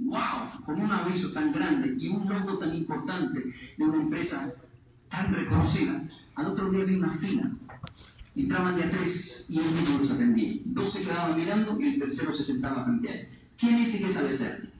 ¡Wow! 0.00 0.64
Con 0.64 0.80
un 0.80 0.90
aviso 0.90 1.32
tan 1.32 1.52
grande 1.52 1.94
y 1.98 2.08
un 2.08 2.28
logo 2.28 2.58
tan 2.58 2.74
importante 2.74 3.52
de 3.78 3.84
una 3.84 4.02
empresa 4.02 4.52
tan 5.10 5.32
reconocida. 5.32 6.02
Al 6.34 6.46
otro 6.46 6.70
día 6.70 6.84
vi 6.84 6.96
una 6.96 7.16
fila. 7.18 7.50
Entraban 8.34 8.76
de 8.76 8.84
a 8.84 8.90
tres 8.90 9.46
y 9.48 9.58
él 9.58 9.74
mismo 9.74 9.98
los 9.98 10.10
atendía. 10.10 10.60
Dos 10.66 10.92
se 10.92 11.02
quedaban 11.02 11.36
mirando 11.36 11.80
y 11.80 11.88
el 11.88 11.98
tercero 11.98 12.34
se 12.34 12.42
sentaba 12.42 12.86
a 12.86 12.90
él. 12.90 13.28
¿Quién 13.58 13.76
es 13.76 13.94
y 13.94 13.98
qué 13.98 14.12
sabe 14.12 14.36
ser? 14.36 14.70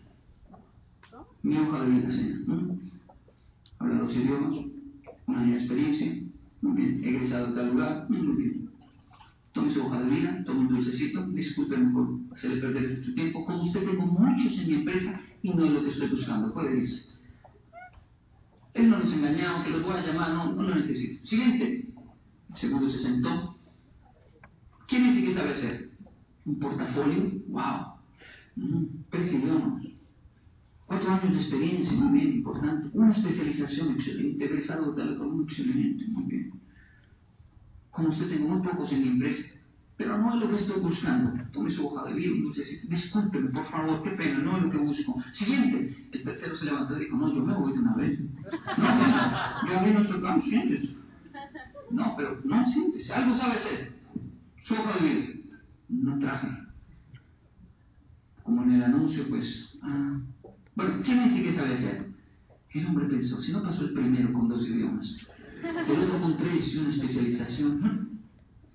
Mi 1.42 1.56
hoja 1.56 1.84
de 1.84 1.90
vida, 1.90 2.12
señor. 2.12 2.76
Habla 3.78 3.98
dos 3.98 4.14
idiomas, 4.14 4.64
un 5.26 5.36
año 5.36 5.52
de 5.52 5.58
experiencia, 5.58 6.22
muy 6.60 6.76
bien. 6.76 7.04
Egresado 7.04 7.48
de 7.48 7.54
tal 7.54 7.70
lugar, 7.70 8.06
muy 8.08 8.36
bien 8.36 8.61
tome 9.52 9.72
su 9.72 9.84
hoja 9.84 10.00
de 10.00 10.10
vida, 10.10 10.44
tome 10.44 10.60
un 10.60 10.68
dulcecito, 10.68 11.26
discúlpenme 11.28 11.92
por 11.92 12.08
hacerle 12.32 12.60
perder 12.60 13.04
su 13.04 13.14
tiempo. 13.14 13.44
Como 13.44 13.62
usted 13.62 13.84
tengo 13.84 14.06
muchos 14.06 14.58
en 14.58 14.68
mi 14.68 14.74
empresa 14.74 15.20
y 15.42 15.50
no 15.50 15.64
es 15.64 15.70
lo 15.72 15.84
que 15.84 15.90
estoy 15.90 16.08
buscando, 16.08 16.52
puede 16.52 16.78
irse. 16.78 17.12
Él 18.74 18.88
no 18.88 18.98
nos 18.98 19.12
engañado, 19.12 19.62
que 19.62 19.70
los 19.70 19.82
voy 19.82 19.92
a 19.92 20.06
llamar, 20.06 20.32
no, 20.32 20.52
no 20.52 20.62
lo 20.62 20.74
necesito. 20.74 21.26
Siguiente. 21.26 21.88
El 22.48 22.56
segundo 22.56 22.88
se 22.88 22.98
sentó. 22.98 23.56
¿Quién 24.88 25.18
y 25.18 25.24
qué 25.24 25.34
sabe 25.34 25.50
hacer? 25.50 25.90
¿Un 26.46 26.58
portafolio? 26.58 27.32
¡Wow! 27.48 27.94
Mm, 28.56 28.84
tres 29.10 29.32
idiomas. 29.32 29.84
Cuatro 30.86 31.10
años 31.10 31.32
de 31.32 31.38
experiencia, 31.38 31.92
muy 31.92 32.18
bien, 32.18 32.32
importante. 32.36 32.90
Una 32.92 33.10
especialización 33.10 33.92
excelente, 33.92 34.44
egresado 34.44 34.94
tal 34.94 35.16
como 35.16 35.42
excelente, 35.42 36.06
muy 36.08 36.24
bien 36.24 36.41
como 37.92 38.08
usted 38.08 38.28
tengo 38.28 38.48
muy 38.48 38.66
pocos 38.66 38.90
en 38.90 39.18
mi 39.18 39.30
pero 39.96 40.18
no 40.18 40.34
es 40.34 40.40
lo 40.40 40.48
que 40.48 40.56
estoy 40.56 40.80
buscando. 40.80 41.32
Tome 41.52 41.70
su 41.70 41.86
hoja 41.86 42.08
de 42.08 42.14
vida, 42.14 42.32
discúlpeme, 42.88 43.50
por 43.50 43.66
favor, 43.70 44.02
qué 44.02 44.10
pena, 44.12 44.38
no 44.38 44.56
es 44.56 44.62
lo 44.64 44.70
que 44.70 44.78
busco. 44.78 45.22
Siguiente, 45.30 46.08
el 46.10 46.24
tercero 46.24 46.56
se 46.56 46.64
levantó 46.64 46.96
y 46.96 47.04
dijo, 47.04 47.16
no, 47.16 47.32
yo 47.32 47.44
me 47.44 47.54
voy 47.54 47.72
de 47.72 47.78
una 47.78 47.94
vez. 47.94 48.18
No, 48.78 49.84
yo 49.84 49.92
no 49.92 50.00
estoy 50.00 50.22
tan. 50.22 50.42
No, 51.90 52.14
pero 52.16 52.40
no 52.42 52.64
sientes, 52.68 53.10
algo 53.10 53.36
sabe 53.36 53.52
hacer. 53.52 53.92
Su 54.64 54.74
hoja 54.74 54.98
de 54.98 55.08
vida, 55.08 55.26
no 55.90 56.18
traje. 56.18 56.48
Como 58.42 58.64
en 58.64 58.72
el 58.72 58.82
anuncio, 58.82 59.28
pues, 59.28 59.68
ah, 59.82 60.18
bueno, 60.74 61.00
¿quién 61.04 61.24
dice 61.24 61.42
que 61.42 61.52
sabe 61.52 61.74
hacer? 61.74 62.06
El 62.70 62.86
hombre 62.86 63.06
pensó, 63.06 63.40
si 63.42 63.52
no 63.52 63.62
pasó 63.62 63.82
el 63.82 63.92
primero 63.92 64.32
con 64.32 64.48
dos 64.48 64.66
idiomas, 64.66 65.14
el 65.68 66.00
otro 66.00 66.20
con 66.20 66.36
tres 66.36 66.74
y 66.74 66.78
una 66.78 66.90
especialización, 66.90 68.20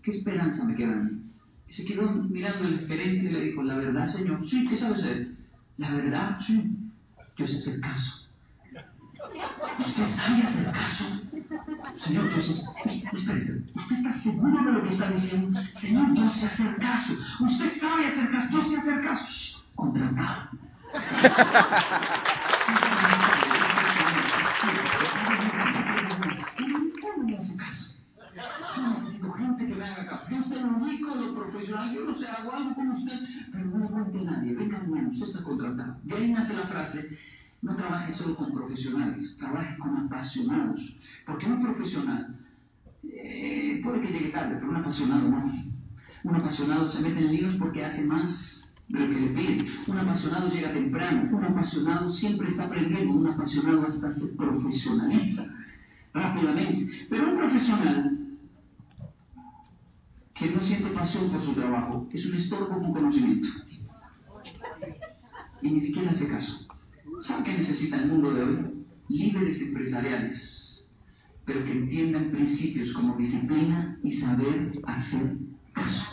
¿qué 0.02 0.12
esperanza 0.12 0.64
me 0.66 0.76
queda 0.76 0.94
a 0.94 0.96
mí? 0.96 1.22
Y 1.68 1.72
se 1.72 1.86
quedó 1.86 2.10
mirando 2.12 2.68
el 2.68 2.88
gerente 2.88 3.26
y 3.26 3.30
le 3.30 3.42
dijo, 3.42 3.62
la 3.64 3.76
verdad, 3.76 4.06
señor, 4.06 4.48
sí, 4.48 4.66
¿qué 4.66 4.78
sabe 4.78 4.96
hacer? 4.96 5.36
La 5.78 5.92
verdad, 5.92 6.40
sí, 6.40 6.78
yo 7.36 7.46
sé 7.48 7.58
hacer 7.58 7.82
caso. 7.82 8.28
¿Usted 9.80 10.08
sabe 10.16 10.42
hacer 10.44 10.72
caso? 10.72 11.04
Señor, 11.96 12.30
yo 12.30 12.42
sé, 12.42 12.54
espere, 13.14 13.64
¿usted 13.76 13.96
está 13.98 14.14
seguro 14.14 14.64
de 14.64 14.72
lo 14.72 14.84
que 14.84 14.90
está 14.90 15.12
diciendo? 15.12 15.60
Señor, 15.74 16.16
yo 16.16 16.30
sé 16.30 16.46
hacer 16.46 16.76
caso. 16.78 17.14
Usted 17.42 17.80
sabe 17.80 18.08
hacer 18.08 18.30
caso, 18.30 18.50
yo 18.52 18.64
sé 18.64 18.78
hacer 18.78 19.02
caso. 19.02 19.26
Contratado. 19.76 20.50
Yo 28.76 28.88
necesito 28.90 29.32
gente 29.34 29.66
que 29.66 29.76
me 29.76 29.84
haga 29.84 30.06
caso. 30.08 30.26
Yo 30.30 30.38
usted 30.38 30.62
lo 30.62 30.70
profesional, 31.58 31.94
yo 31.94 32.06
no 32.06 32.14
sé, 32.14 32.28
hago 32.28 32.52
algo 32.54 32.76
con 32.76 32.90
usted, 32.92 33.20
pero 33.52 33.66
no 33.66 33.80
le 33.80 33.88
cuente 33.88 34.20
a 34.20 34.24
nadie. 34.32 34.56
Venga, 34.56 34.78
hermano, 34.78 35.10
usted 35.10 35.26
está 35.26 35.44
contratado. 35.44 35.98
De 36.04 36.16
ahí 36.16 36.32
nace 36.32 36.54
la 36.54 36.68
frase, 36.68 37.10
no 37.62 37.76
trabaje 37.76 38.12
solo 38.14 38.36
con 38.36 38.52
profesionales, 38.52 39.36
trabaje 39.40 39.76
con 39.80 39.98
apasionados. 39.98 40.96
Porque 41.26 41.48
un 41.48 41.62
profesional 41.62 42.36
eh, 43.04 43.82
puede 43.84 44.02
que 44.02 44.12
llegue 44.12 44.30
tarde, 44.30 44.56
pero 44.56 44.70
un 44.70 44.76
apasionado 44.76 45.30
no. 45.30 45.54
Un 46.24 46.36
apasionado 46.36 46.90
se 46.90 47.00
mete 47.00 47.20
en 47.20 47.32
líos 47.32 47.56
porque 47.58 47.86
hace 47.86 48.04
más 48.04 48.72
de 48.90 49.00
lo 49.00 49.08
que 49.08 49.22
le 49.22 49.30
piden. 49.30 49.66
Un 49.88 49.98
apasionado 49.98 50.50
llega 50.50 50.74
temprano, 50.74 51.30
un 51.36 51.44
apasionado 51.44 52.10
siempre 52.10 52.50
está 52.50 52.66
aprendiendo, 52.66 53.14
un 53.14 53.28
apasionado 53.28 53.84
hasta 53.84 54.12
se 54.12 54.28
profesionaliza 54.36 55.46
rápidamente. 56.14 57.08
Pero 57.10 57.32
un 57.32 57.38
profesional 57.38 58.27
que 60.38 60.52
no 60.52 60.62
siente 60.62 60.90
pasión 60.92 61.32
por 61.32 61.44
su 61.44 61.54
trabajo 61.54 62.08
es 62.12 62.26
un 62.26 62.36
estorbo 62.36 62.70
con 62.70 62.94
conocimiento. 62.94 63.48
Y 65.62 65.72
ni 65.72 65.80
siquiera 65.80 66.12
hace 66.12 66.28
caso. 66.28 66.68
¿Saben 67.22 67.44
qué 67.44 67.54
necesita 67.54 67.98
el 67.98 68.10
mundo 68.10 68.34
de 68.34 68.44
hoy? 68.44 68.86
Líderes 69.10 69.60
empresariales, 69.62 70.86
pero 71.46 71.64
que 71.64 71.72
entiendan 71.72 72.30
principios 72.30 72.94
como 72.94 73.18
disciplina 73.18 73.98
y 74.04 74.12
saber 74.12 74.74
hacer 74.84 75.38
caso. 75.74 76.06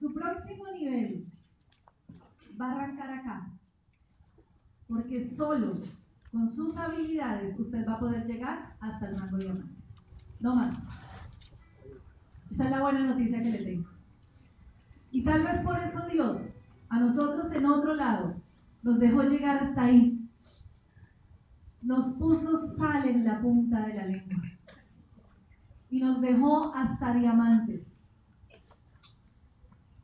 Su 0.00 0.12
próximo 0.12 0.64
nivel 0.72 1.26
va 2.60 2.66
a 2.66 2.72
arrancar 2.72 3.10
acá, 3.12 3.50
porque 4.88 5.30
solo 5.36 5.74
con 6.30 6.48
sus 6.54 6.76
habilidades 6.76 7.58
usted 7.58 7.86
va 7.86 7.94
a 7.94 8.00
poder 8.00 8.26
llegar 8.26 8.76
hasta 8.80 9.08
el 9.08 9.18
rango 9.18 9.36
diamante. 9.36 9.82
No 10.42 10.56
más. 10.56 10.74
Esa 12.50 12.64
es 12.64 12.70
la 12.70 12.80
buena 12.80 13.06
noticia 13.06 13.42
que 13.42 13.50
le 13.50 13.64
tengo. 13.64 13.88
Y 15.12 15.22
tal 15.22 15.44
vez 15.44 15.60
por 15.62 15.78
eso 15.78 16.00
Dios, 16.10 16.38
a 16.88 16.98
nosotros 16.98 17.52
en 17.52 17.64
otro 17.64 17.94
lado, 17.94 18.34
nos 18.82 18.98
dejó 18.98 19.22
llegar 19.22 19.62
hasta 19.62 19.84
ahí. 19.84 20.28
Nos 21.80 22.14
puso 22.14 22.76
sal 22.76 23.08
en 23.08 23.24
la 23.24 23.40
punta 23.40 23.86
de 23.86 23.94
la 23.94 24.06
lengua. 24.06 24.42
Y 25.90 26.00
nos 26.00 26.20
dejó 26.20 26.74
hasta 26.74 27.14
diamantes. 27.14 27.86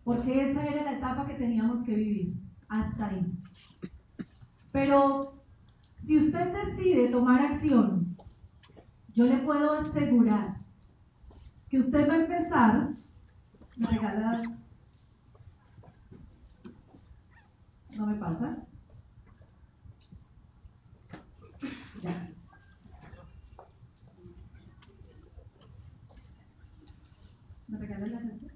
Porque 0.05 0.51
esa 0.51 0.65
era 0.65 0.85
la 0.85 0.99
etapa 0.99 1.27
que 1.27 1.35
teníamos 1.35 1.85
que 1.85 1.97
vivir. 1.97 2.35
Hasta 2.69 3.09
ahí. 3.09 3.27
Pero 4.71 5.43
si 6.07 6.27
usted 6.27 6.53
decide 6.53 7.09
tomar 7.09 7.41
acción, 7.41 8.08
yo 9.15 9.25
le 9.25 9.39
puedo 9.39 9.73
asegurar 9.73 10.57
que 11.69 11.81
usted 11.81 12.09
va 12.09 12.15
a 12.15 12.17
empezar, 12.17 12.89
me 13.77 13.87
regala, 13.87 14.43
no 17.91 18.07
me 18.07 18.15
pasa, 18.15 18.57
ya. 22.03 22.29
¿Me 27.67 27.79
regala 27.79 28.07
la 28.07 28.19
receta? 28.21 28.55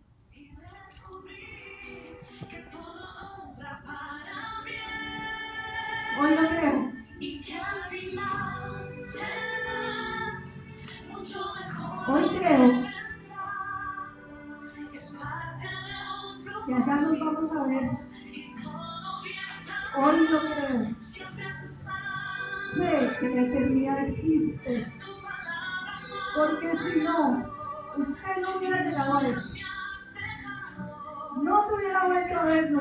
Hoy 6.19 6.31
lo 6.35 6.49
creo. 6.49 6.93
Hoy 12.09 12.29
creo 12.38 12.93
que 16.67 16.75
acá 16.75 16.97
nos 16.97 17.19
vamos 17.21 17.53
a 17.53 17.67
ver. 17.67 17.91
Hoy 19.97 20.29
lo 20.29 20.41
creo. 20.41 20.81
Sé 22.75 23.17
que 23.21 23.29
la 23.29 23.43
eternidad 23.43 23.99
existe. 24.09 24.93
Porque 26.35 26.71
si 26.71 27.01
no, 27.03 27.19
usted 27.99 28.37
no 28.41 28.57
hubiera 28.57 28.83
llegado 28.83 29.19
a. 29.19 29.23
No 31.43 31.69
se 31.69 31.75
hubiera 31.75 32.07
vuelto 32.07 32.41
a 32.41 32.45
ver, 32.45 32.71
no 32.71 32.81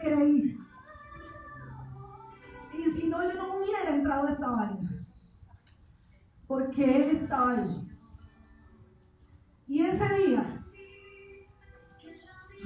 creí. 0.00 0.58
Y 2.74 2.90
si 2.92 3.06
no, 3.08 3.22
yo 3.22 3.34
no 3.34 3.56
hubiera 3.58 3.94
entrado 3.94 4.26
a 4.26 4.32
esta 4.32 4.48
vaina. 4.48 4.90
Porque 6.46 6.84
él 6.84 7.16
estaba 7.16 7.52
ahí. 7.52 7.88
Y 9.68 9.82
ese 9.84 10.14
día, 10.14 10.62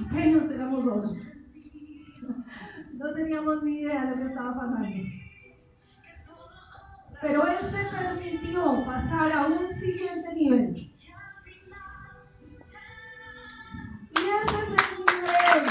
apenas 0.05 0.51
éramos 0.51 0.85
dos. 0.85 1.17
No 2.93 3.13
teníamos 3.13 3.63
ni 3.63 3.79
idea 3.79 4.05
de 4.05 4.11
lo 4.11 4.15
que 4.17 4.29
estaba 4.29 4.53
pasando. 4.53 4.87
Pero 7.21 7.47
él 7.47 7.57
se 7.71 7.97
permitió 7.97 8.85
pasar 8.85 9.31
a 9.31 9.47
un 9.47 9.73
siguiente 9.79 10.33
nivel. 10.35 10.75
Y 14.11 14.19
ese 14.19 14.57
es 14.57 14.67
el 14.67 15.65
nivel. 15.65 15.70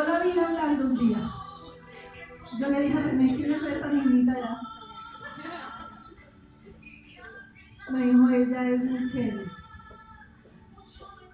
yo 0.00 0.12
la 0.12 0.20
vi 0.20 0.38
hablando 0.38 0.86
un 0.86 0.94
día. 0.98 1.30
Yo 2.58 2.68
le 2.68 2.80
dije 2.80 2.98
a 2.98 3.02
René, 3.02 3.36
¿quién 3.36 3.52
es 3.52 3.62
esa 3.62 3.88
niñita 3.88 4.32
ya? 4.38 4.60
Me 7.90 8.06
dijo, 8.06 8.30
ella 8.30 8.68
es 8.68 8.84
Michelle. 8.84 9.50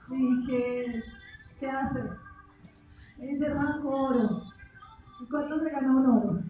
Dije, 0.09 1.02
¿qué 1.61 1.70
hace? 1.70 2.02
Me 3.18 3.26
dice, 3.26 3.48
rango 3.48 3.90
oro. 3.90 4.42
¿Y 5.20 5.26
cuánto 5.29 5.61
se 5.61 5.70
ganó 5.70 5.98
un 5.98 6.07
oro? 6.07 6.40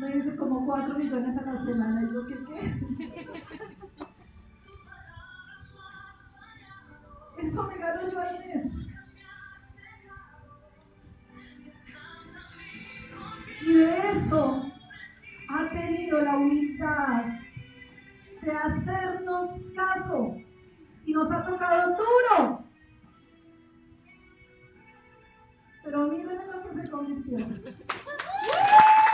Me 0.00 0.14
dice, 0.14 0.36
como 0.36 0.66
4 0.66 0.98
millones 0.98 1.38
a 1.38 1.52
la 1.52 1.64
semana. 1.64 2.02
Y 2.02 2.12
yo, 2.12 2.26
¿qué 2.26 2.34
qué? 2.44 2.80
Eso 7.46 7.62
me 7.62 7.78
gano 7.78 8.10
yo 8.10 8.18
mes. 8.18 8.75
Y 13.66 13.72
de 13.72 14.12
eso 14.12 14.62
ha 15.48 15.70
tenido 15.70 16.20
la 16.20 16.36
humildad 16.36 17.24
de 18.42 18.52
hacernos 18.52 19.50
caso. 19.74 20.36
Y 21.04 21.12
nos 21.12 21.32
ha 21.32 21.44
tocado 21.44 21.96
duro. 21.96 22.64
Pero 25.82 26.06
miren 26.06 26.40
en 26.40 26.50
lo 26.52 26.62
que 26.62 26.80
se 26.80 26.90
convirtió. 26.90 27.38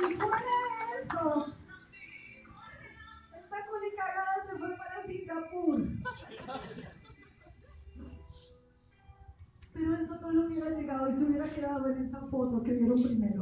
Y 0.00 0.14
fuera 0.14 0.36
de 0.36 1.02
eso, 1.02 1.46
esta 3.36 3.66
culicagada 3.66 4.34
se 4.48 4.58
fue 4.58 4.70
para 4.76 5.06
Singapur. 5.06 5.82
Pero 9.74 9.94
eso 9.96 10.14
no 10.20 10.30
le 10.30 10.38
hubiera 10.46 10.70
llegado 10.70 11.10
y 11.10 11.14
se 11.16 11.24
hubiera 11.24 11.48
quedado 11.50 11.88
en 11.90 12.06
esa 12.06 12.20
foto 12.28 12.62
que 12.62 12.72
vieron 12.72 13.02
primero. 13.02 13.39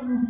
Thank 0.00 0.29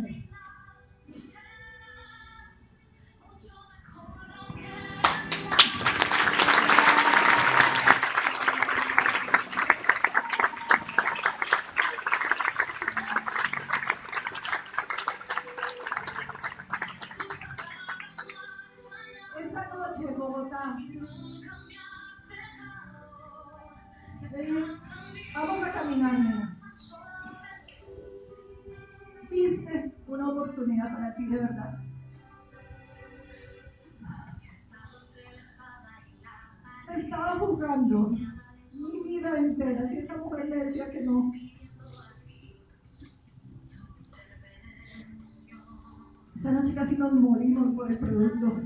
El 47.87 47.97
producto. 47.97 48.61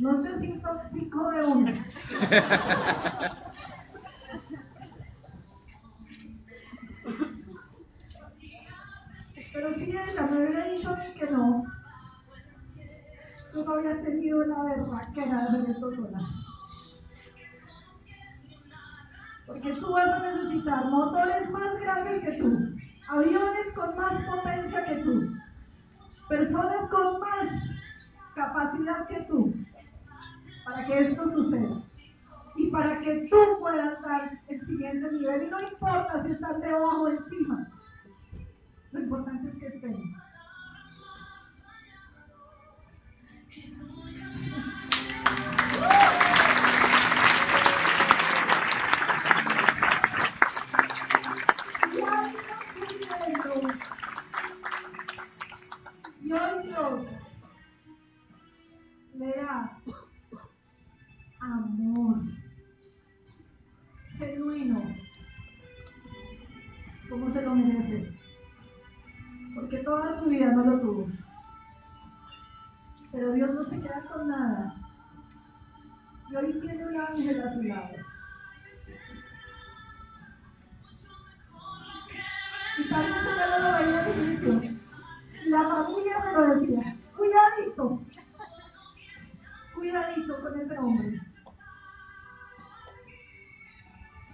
No 0.00 0.22
sé 0.22 0.40
si 0.40 0.60
son 0.60 0.78
cinco 0.92 1.30
de 1.30 1.44
una. 1.44 1.86
Pero 9.52 9.74
si 9.74 9.82
ella 9.82 10.26
me 10.30 10.36
hubiera 10.38 10.64
dicho 10.70 10.96
que 11.18 11.30
no, 11.30 11.64
tú 13.52 13.64
no 13.64 13.72
habías 13.74 14.02
tenido 14.02 14.44
la 14.46 14.62
berraquera 14.64 15.48
de 15.50 15.74
sola. 15.74 16.20
Porque 19.46 19.72
tú 19.74 19.92
vas 19.92 20.08
a 20.08 20.32
necesitar 20.32 20.86
motores 20.86 21.50
más 21.50 21.78
grandes 21.80 22.24
que 22.24 22.32
tú, 22.38 22.61
aviones 23.12 23.74
con 23.74 23.96
más 23.96 24.24
potencia 24.24 24.84
que 24.86 24.94
tú, 24.96 25.32
personas 26.28 26.90
con 26.90 27.20
más 27.20 27.48
capacidad 28.34 29.06
que 29.06 29.20
tú, 29.24 29.54
para 30.64 30.86
que 30.86 30.98
esto 31.00 31.30
suceda. 31.30 31.82
Y 32.54 32.70
para 32.70 33.00
que 33.00 33.28
tú 33.30 33.38
puedas 33.60 34.00
dar 34.02 34.38
el 34.48 34.66
siguiente 34.66 35.10
nivel. 35.10 35.44
Y 35.44 35.50
no 35.50 35.60
importa 35.62 36.22
si 36.22 36.32
estás 36.32 36.60
debajo 36.60 37.04
o 37.04 37.08
encima. 37.08 37.66
Lo 38.92 39.00
importante 39.00 39.48
es 39.48 39.54
que 39.58 39.66
estén. 39.68 40.14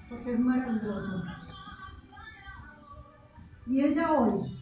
Porque 0.09 0.33
es 0.33 0.41
maravilloso. 0.41 1.25
Y 3.67 3.81
ella 3.83 4.13
hoy 4.13 4.59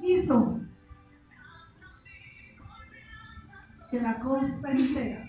hizo 0.00 0.60
que 3.90 4.00
la 4.00 4.18
costa 4.20 4.70
entera 4.70 5.28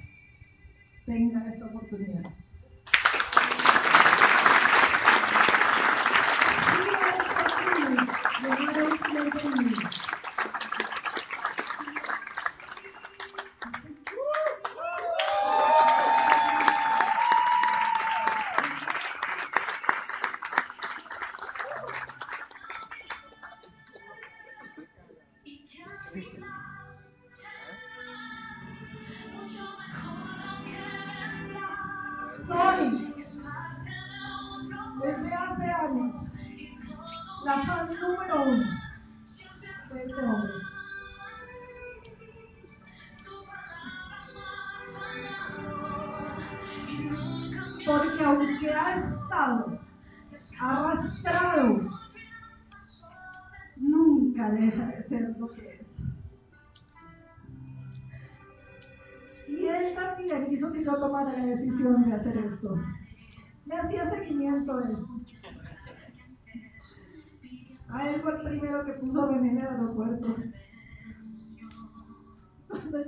tenga 1.06 1.48
esta 1.48 1.66
oportunidad. 1.66 2.43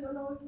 Cuando 0.06 0.40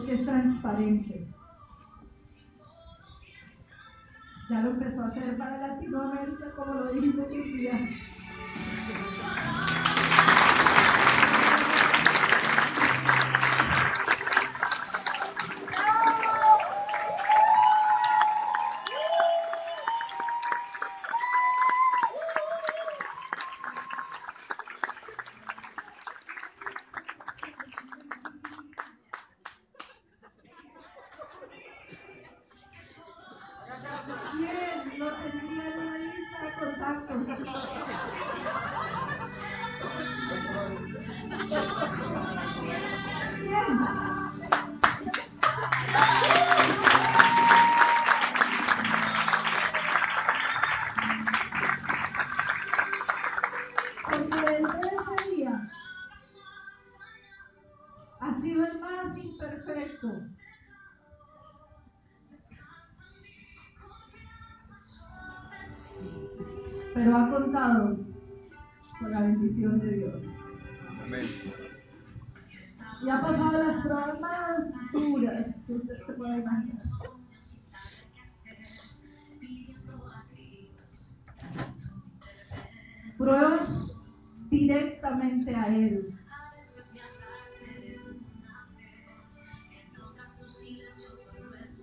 Porque 0.00 0.14
es 0.14 0.24
transparente. 0.24 1.26
Ya 4.48 4.62
lo 4.62 4.70
empezó 4.70 5.02
a 5.02 5.06
hacer 5.08 5.36
para 5.36 5.58
Latinoamérica, 5.58 6.52
como 6.56 6.72
lo 6.72 6.90
en 6.90 6.98
un. 7.00 8.19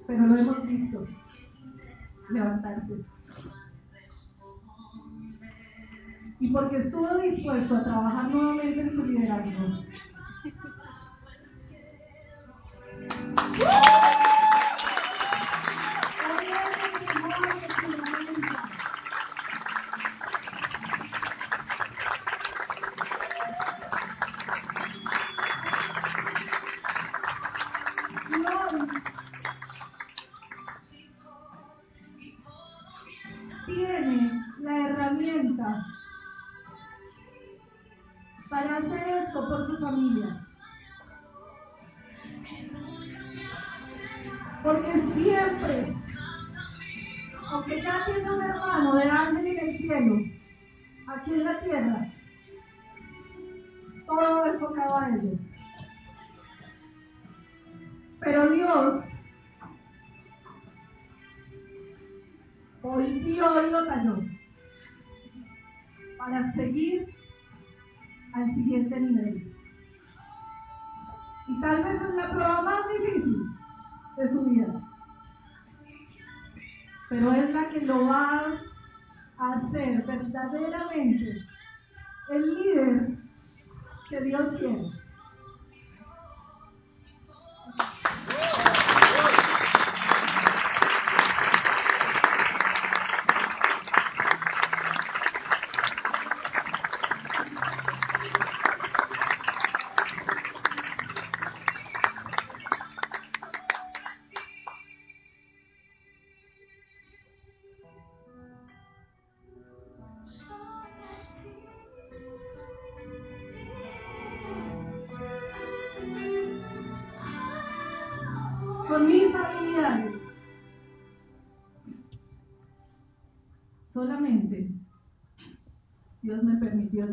pero 0.07 0.25
lo 0.25 0.37
hemos 0.37 0.65
visto 0.65 1.05
levantarse. 2.29 2.93
Y 6.39 6.49
porque 6.49 6.77
estuvo 6.77 7.17
dispuesto 7.17 7.75
a 7.75 7.83
trabajar 7.83 8.31
nuevamente 8.31 8.81
en 8.81 8.95
su 8.95 9.05
liderazgo, 9.05 9.83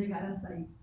they 0.05 0.13
got 0.13 0.23
us 0.23 0.39
like 0.45 0.74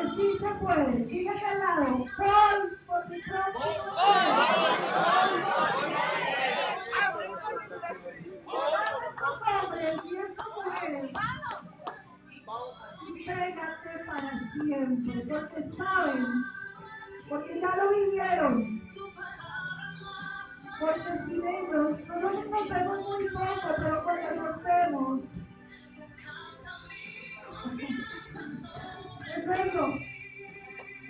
Porque 0.00 0.16
sí 0.16 0.38
se 0.38 0.48
puede. 0.64 1.04
Fíjate 1.06 1.44
al 1.46 1.58
lado. 1.58 1.98
Voy 1.98 2.08
por 2.86 3.10
mi. 3.10 3.20
Entrégate 13.08 13.92
para 14.06 14.30
siempre. 14.52 15.14
Porque 15.28 15.60
saben. 15.76 16.26
Porque 17.28 17.60
ya 17.60 17.76
lo 17.76 17.90
vivieron. 17.90 18.80
Porque 20.80 21.10
sin 21.26 21.46
ellos, 21.46 22.00
nosotros 22.08 22.46
nos 22.48 23.06
muy 23.06 23.28
poco, 23.28 23.74
pero 23.76 24.02
cuando 24.04 24.30
nos 24.34 24.62
vemos, 29.64 29.66
es 29.66 29.66
eso, 29.66 29.98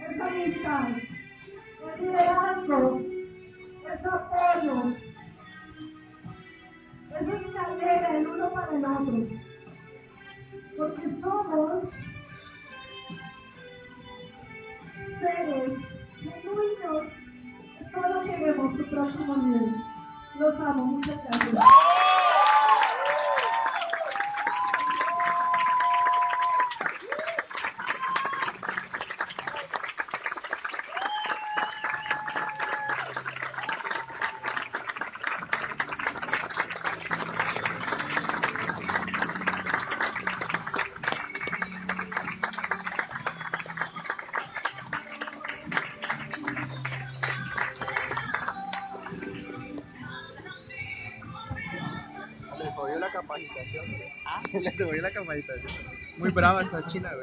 es 0.08 0.20
amistad, 0.20 0.88
es 1.94 2.00
liderazgo, 2.00 3.00
es 3.92 4.06
apoyo, 4.06 4.92
es 7.20 7.28
escalera 7.28 8.16
el 8.16 8.26
uno 8.26 8.50
para 8.52 8.76
el 8.76 8.84
otro. 8.84 9.18
Porque 10.76 11.02
somos 11.20 11.84
seres 15.20 15.72
genuinos 16.20 17.06
que 17.78 17.84
solo 17.92 18.24
queremos 18.24 18.76
su 18.76 18.90
próximo 18.90 19.36
nivel. 19.36 19.74
Los 20.38 20.60
amo, 20.60 20.84
muchas 20.86 21.18
gracias. 21.24 21.64
Brava 56.32 56.62
esa 56.62 56.82
china, 56.88 57.10
güey. 57.10 57.18